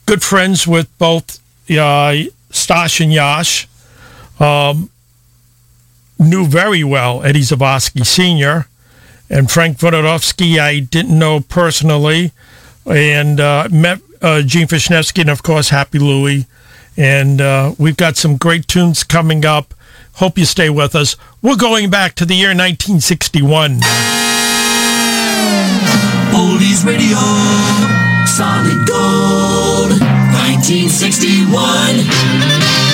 [0.05, 1.39] Good friends with both
[1.69, 2.15] uh,
[2.51, 3.67] Stash and Yash.
[4.39, 4.89] Um,
[6.19, 8.67] knew very well Eddie Zabosky Sr.
[9.29, 12.31] and Frank Wojnarowski I didn't know personally.
[12.85, 16.45] And uh, met uh, Gene Wisniewski and, of course, Happy Louie.
[16.97, 19.73] And uh, we've got some great tunes coming up.
[20.13, 21.17] Hope you stay with us.
[21.41, 23.79] We're going back to the year 1961.
[26.31, 27.17] Oldies Radio,
[28.25, 32.84] solid gold, 1961.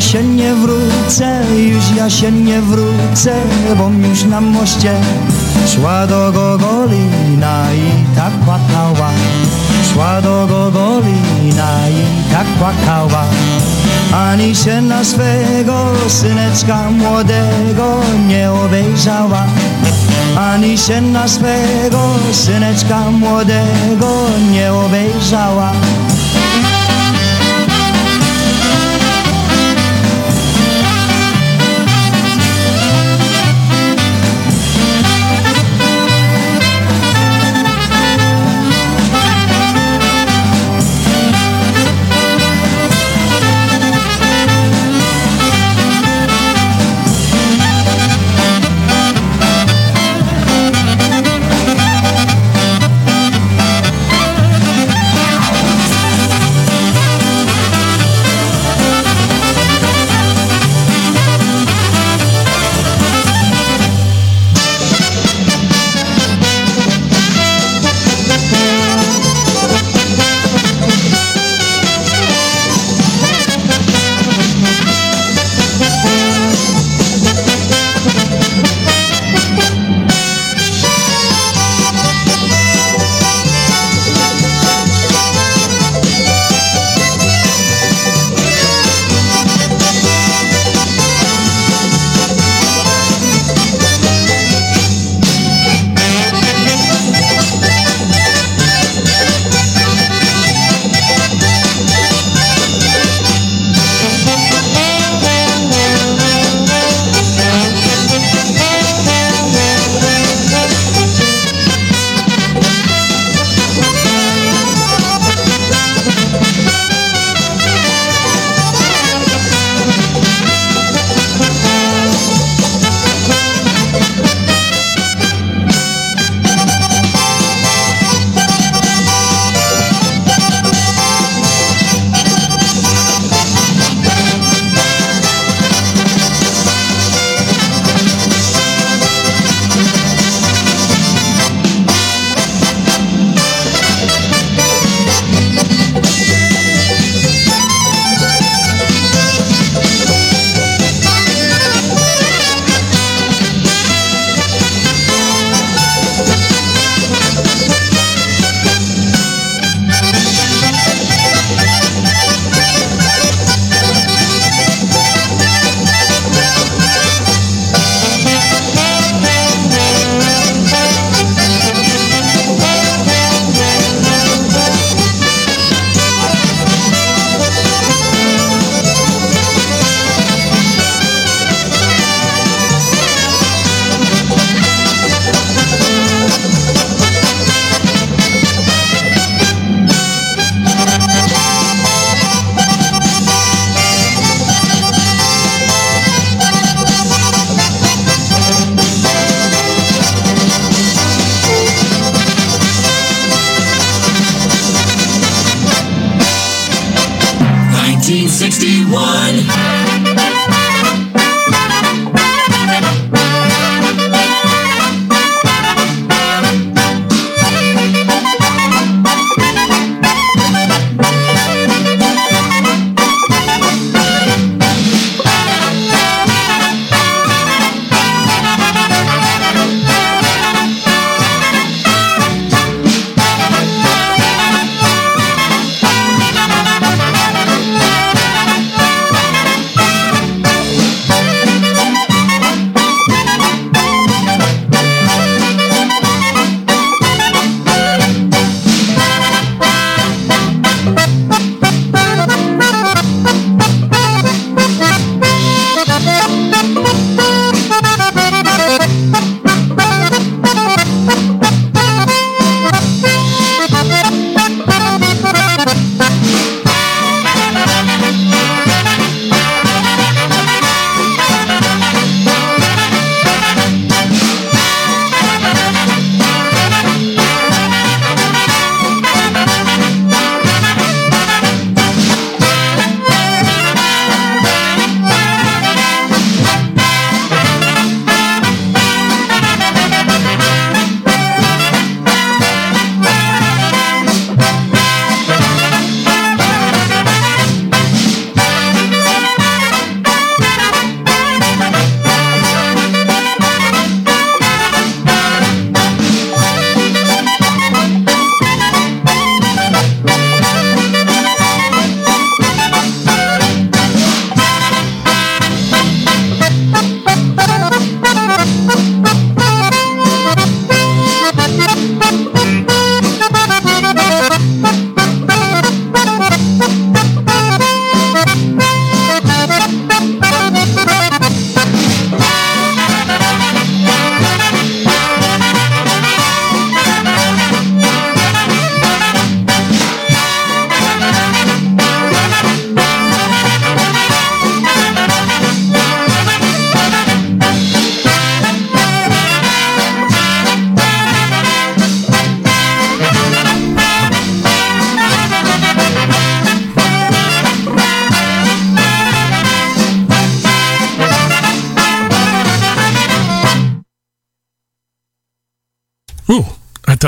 [0.00, 3.32] się nie wrócę, już ja się nie wrócę
[3.78, 4.94] Bom już na moście
[5.66, 9.10] Szła do Gogolina i tak płakała.
[9.92, 13.24] Szła do Gogolina i tak płakała.
[14.12, 19.44] Ani się na swego syneczka młodego nie obejrzała.
[20.36, 25.72] Ani się na swego syneczka młodego nie obejrzała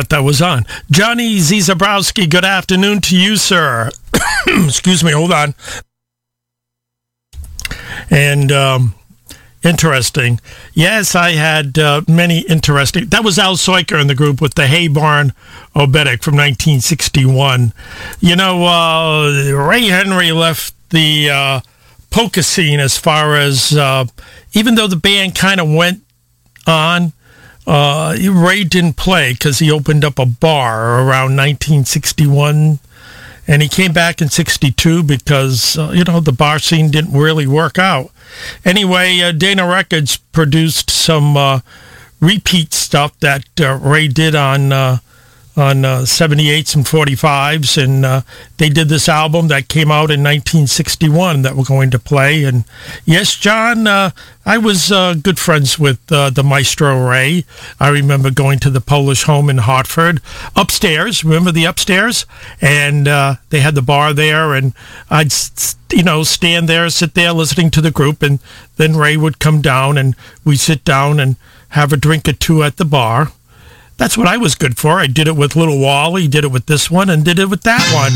[0.03, 0.67] Thought that was on.
[0.91, 1.59] Johnny Z.
[1.59, 3.89] Zabrowski, good afternoon to you, sir.
[4.49, 5.55] Excuse me, hold on.
[8.11, 8.97] And um,
[9.63, 10.41] interesting.
[10.75, 13.07] Yes, I had uh, many interesting.
[13.11, 15.35] That was Al Soyka in the group with the Hay Barn
[15.77, 17.73] Obetic from 1961.
[18.19, 21.61] You know, uh, Ray Henry left the uh,
[22.11, 24.07] polka scene as far as, uh,
[24.53, 26.03] even though the band kind of went
[26.67, 27.13] on,
[27.67, 32.79] uh, Ray didn't play because he opened up a bar around 1961
[33.47, 37.47] and he came back in 62 because uh, you know the bar scene didn't really
[37.47, 38.11] work out.
[38.65, 41.61] Anyway uh, dana records produced some uh,
[42.21, 44.99] repeat stuff that uh, ray did on uh,
[45.57, 48.23] on uh, 78s and 45s and uh,
[48.57, 52.65] they did this album that came out in 1961 that we're going to play and
[53.05, 54.11] yes john uh,
[54.47, 57.45] i was uh, good friends with uh, the maestro ray.
[57.79, 60.23] I remember going to the polish home in hartford
[60.57, 62.25] upstairs remember the upstairs?
[62.61, 64.73] And uh, they had the bar there and
[65.11, 65.33] i'd
[65.93, 68.39] you know stand there sit there listening to the group and
[68.77, 71.37] then ray would come down and we'd sit down and
[71.71, 73.33] have a drink or two at the bar
[73.97, 74.99] that's what I was good for.
[74.99, 77.63] I did it with Little Wally, did it with this one, and did it with
[77.63, 78.13] that one.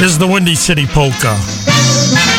[0.00, 2.31] This is the Windy City Polka.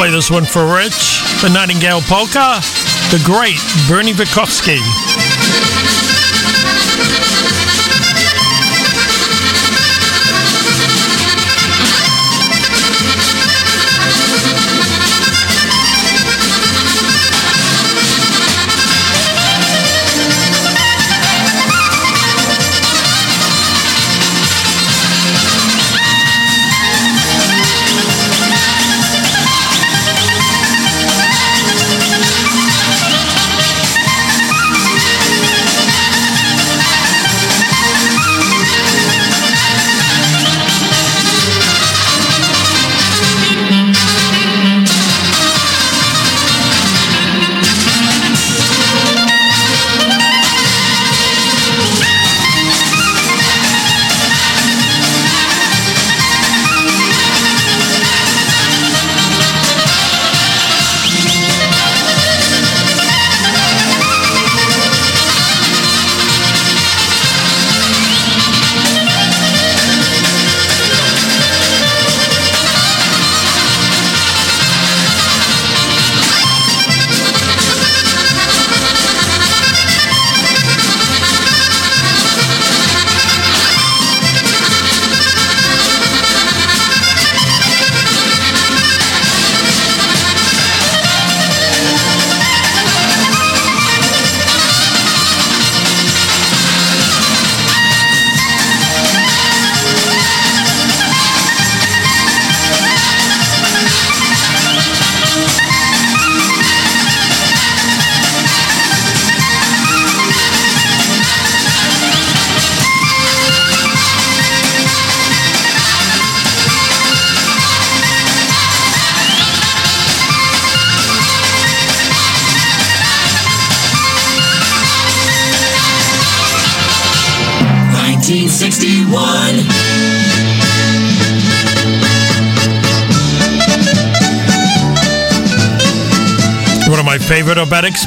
[0.00, 2.58] Play this one for Rich, the Nightingale Polka,
[3.10, 5.09] the great Bernie Witkowski.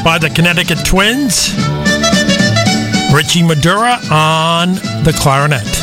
[0.03, 1.53] by the Connecticut Twins,
[3.13, 4.73] Richie Madura on
[5.03, 5.82] the clarinet.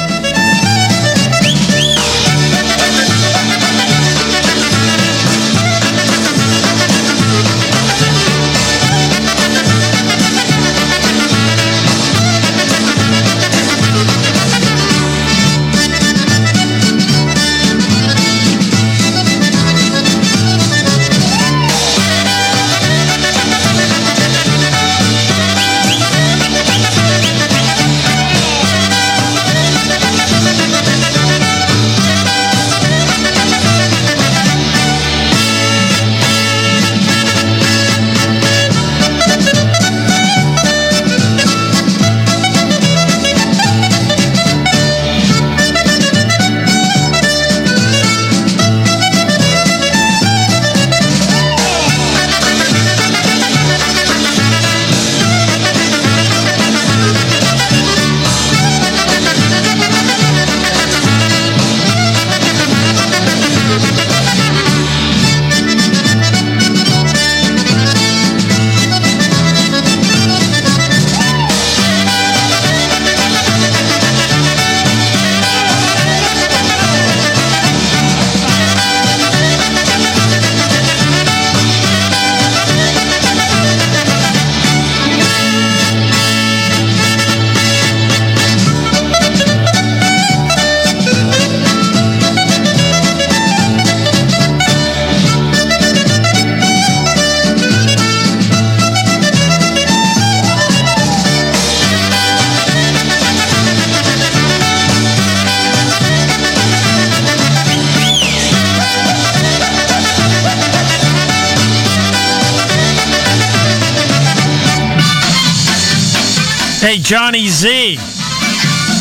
[117.11, 117.99] Johnny Z.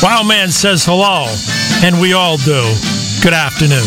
[0.01, 1.27] Wow Man says hello,
[1.85, 2.73] and we all do.
[3.21, 3.85] Good afternoon.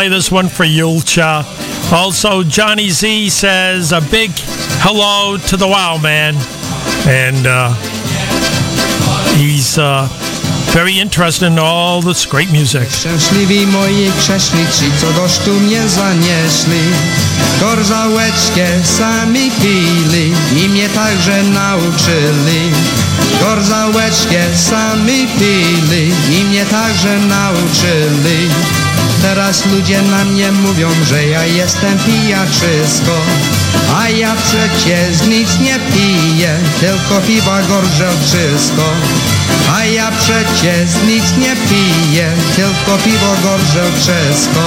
[0.00, 1.44] Play this one for Julcia.
[1.92, 4.30] Also, Johnny Z says a big
[4.80, 6.36] hello to the Wow Man.
[7.04, 7.74] And uh,
[9.36, 10.08] he's uh,
[10.72, 12.88] very interested in all this great music.
[12.88, 14.10] Szczęśliwi moi
[15.00, 16.82] co do sztu mnie zanieśli.
[17.60, 20.32] Gorzałeczkę sami pili
[20.64, 22.72] i mnie także nauczyli.
[23.40, 28.48] Gorzałeczkę sami pili i mnie także nauczyli.
[29.22, 33.16] Teraz ludzie na mnie mówią, że ja jestem pijaczysko
[33.96, 38.84] A ja przecież nic nie piję, tylko piwa gorzelczysko
[39.74, 44.60] A ja przecież nic nie piję, tylko piwo gorzelczysko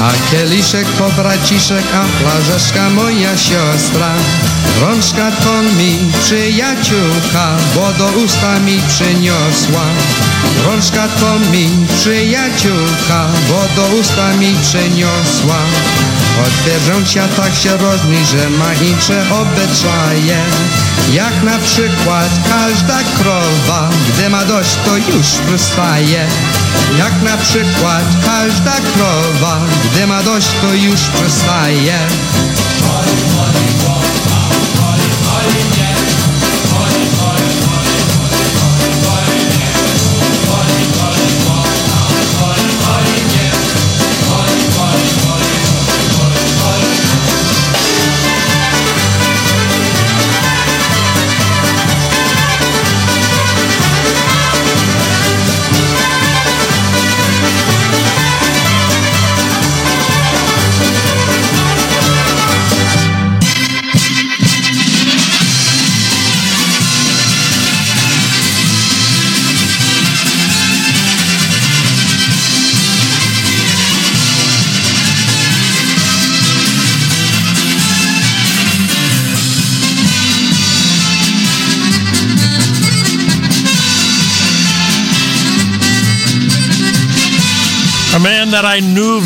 [0.00, 4.12] A kieliszek to braciszek, a flażeszka moja siostra.
[4.80, 9.84] Rączka to mi przyjaciółka, bo do usta mi przyniosła.
[10.66, 15.60] Rączka to mi przyjaciółka, bo do usta mi przyniosła.
[16.46, 20.38] Od wierzącia tak się różni, że ma inne obyczaje.
[21.12, 26.26] Jak na przykład każda krowa, gdy ma dość, to już przystaje.
[26.98, 31.98] Jak na przykład każda krowa, gdy ma dość, to już przestaje.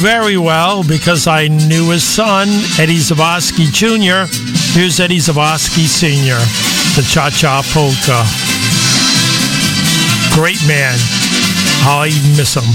[0.04, 4.28] Very well because I knew his son, Eddie Zavosky Jr.
[4.76, 6.36] Here's Eddie Zavosky Sr.,
[6.92, 8.20] the Cha Cha Polka.
[10.36, 10.92] Great man.
[11.88, 12.68] I miss him.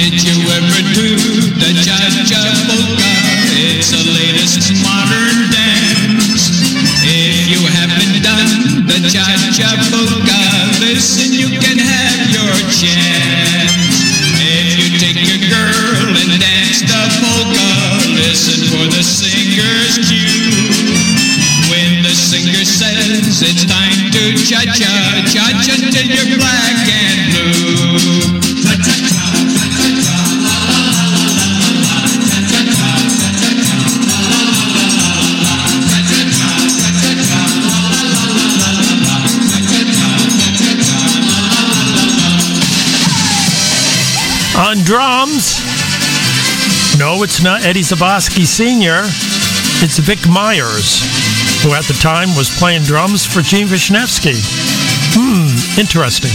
[0.00, 1.20] Did you ever do
[1.60, 3.12] the cha-cha polka?
[3.60, 6.48] It's the latest modern dance.
[7.04, 10.40] If you haven't done the cha-cha polka,
[10.80, 13.49] listen, you can have your chance.
[44.60, 45.58] On drums,
[46.98, 49.02] no, it's not Eddie Zabosky Sr.,
[49.82, 51.02] it's Vic Myers,
[51.62, 54.34] who at the time was playing drums for Gene Wisniewski.
[55.12, 56.30] Hmm, interesting.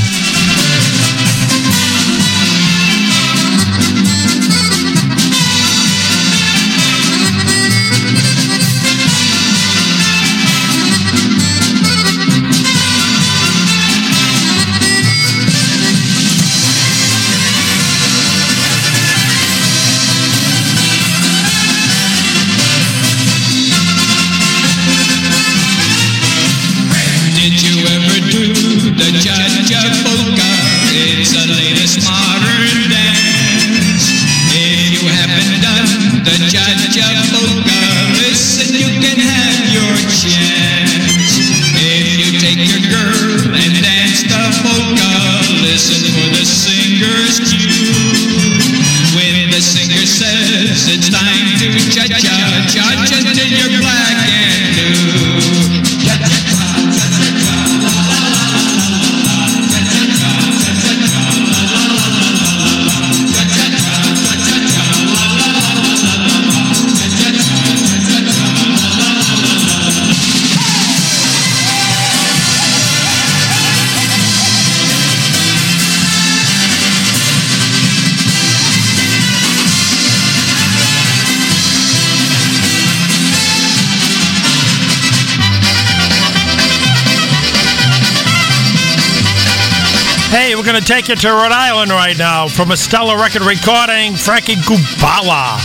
[91.05, 95.59] Take you to Rhode Island right now from a stellar record recording, Frankie Gubala,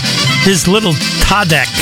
[0.45, 1.80] his little Tadek.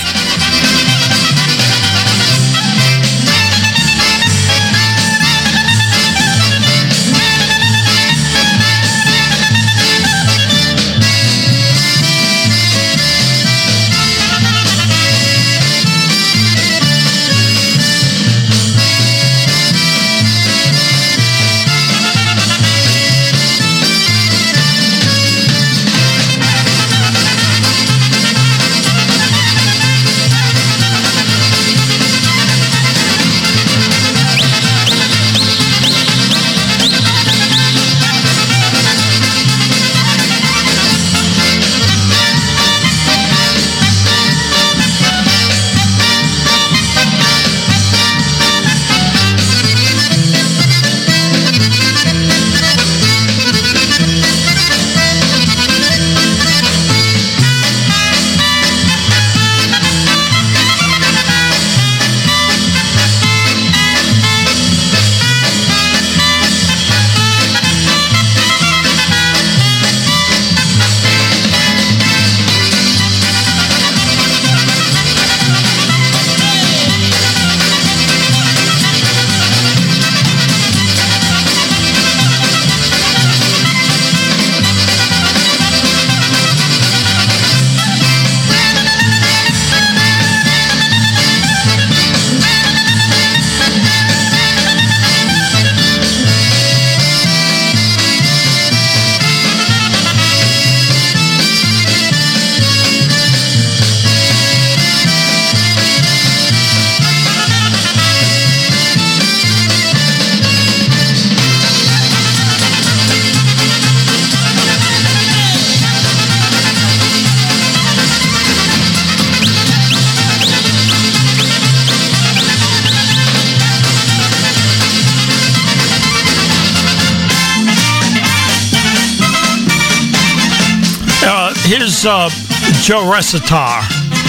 [132.89, 133.83] Joe Resitar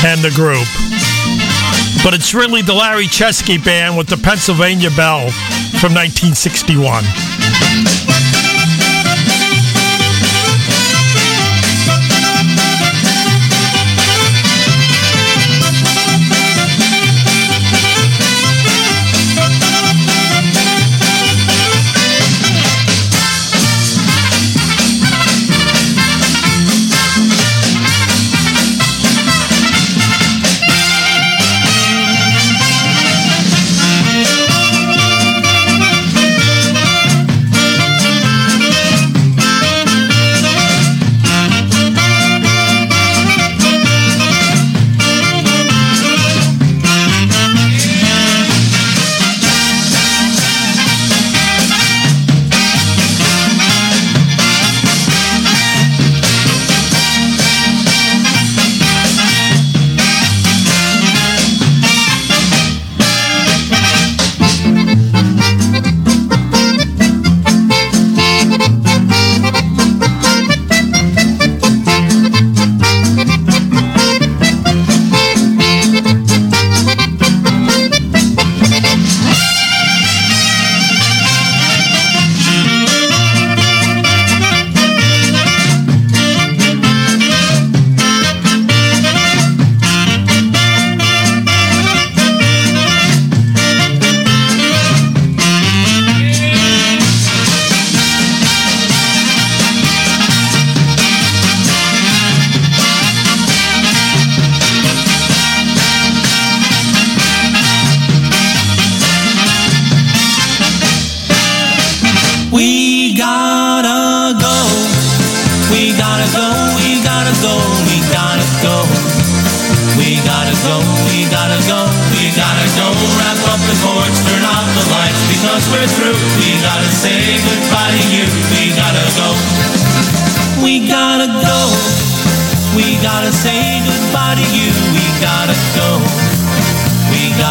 [0.03, 0.67] and the group.
[2.03, 5.29] But it's really the Larry Chesky Band with the Pennsylvania Bell
[5.79, 8.08] from 1961.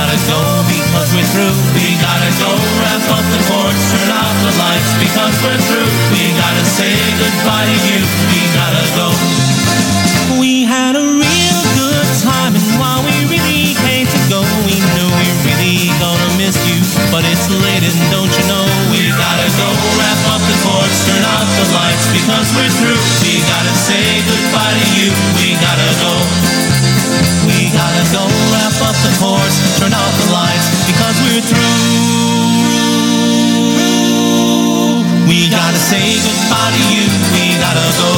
[0.08, 0.40] Gotta go
[0.72, 1.52] because we're through.
[1.76, 2.48] We gotta go.
[2.80, 5.90] Wrap up the cords, turn off the lights because we're through.
[6.16, 6.88] We gotta say
[7.20, 8.00] goodbye to you.
[8.32, 9.08] We gotta go.
[10.40, 15.08] We had a real good time, and while we really hate to go, we knew
[15.20, 16.80] we really gonna miss you.
[17.12, 19.68] But it's late, and don't you know we gotta go.
[20.00, 23.02] Wrap up the cords, turn off the lights because we're through.
[23.28, 25.12] We gotta say goodbye to you.
[25.36, 26.37] We gotta go.
[28.08, 31.60] We gotta go wrap up the chords, turn out the lights because we're through.
[35.28, 37.04] We gotta say goodbye to you.
[37.36, 38.08] We gotta go.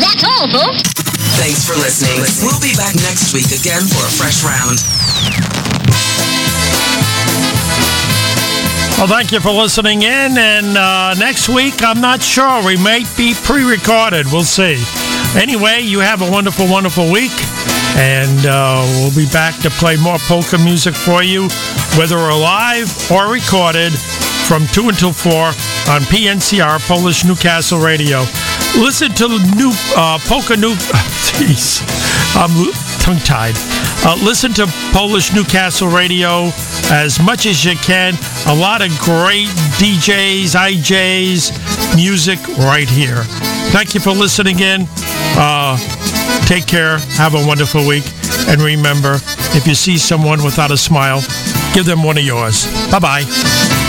[0.00, 0.88] That's all, folks.
[1.36, 2.24] Thanks for listening.
[2.40, 4.80] We'll be back next week again for a fresh round.
[8.96, 10.38] Well, thank you for listening in.
[10.38, 12.64] And uh, next week, I'm not sure.
[12.64, 14.32] We might be pre recorded.
[14.32, 14.82] We'll see.
[15.34, 17.32] Anyway, you have a wonderful, wonderful week.
[17.96, 21.48] And uh, we'll be back to play more polka music for you,
[21.96, 23.92] whether live or recorded,
[24.48, 25.32] from 2 until 4
[25.92, 28.20] on PNCR, Polish Newcastle Radio.
[28.76, 30.74] Listen to the new uh, polka new.
[31.22, 31.82] Jeez,
[32.34, 33.54] I'm tongue tied.
[34.04, 36.50] Uh, listen to Polish Newcastle Radio
[36.90, 38.14] as much as you can.
[38.46, 39.48] A lot of great
[39.78, 43.22] DJs, IJs, music right here.
[43.70, 44.86] Thank you for listening in.
[45.36, 45.76] Uh,
[46.46, 46.98] take care.
[47.16, 48.04] Have a wonderful week.
[48.48, 49.14] And remember,
[49.54, 51.20] if you see someone without a smile,
[51.74, 52.66] give them one of yours.
[52.90, 53.81] Bye bye.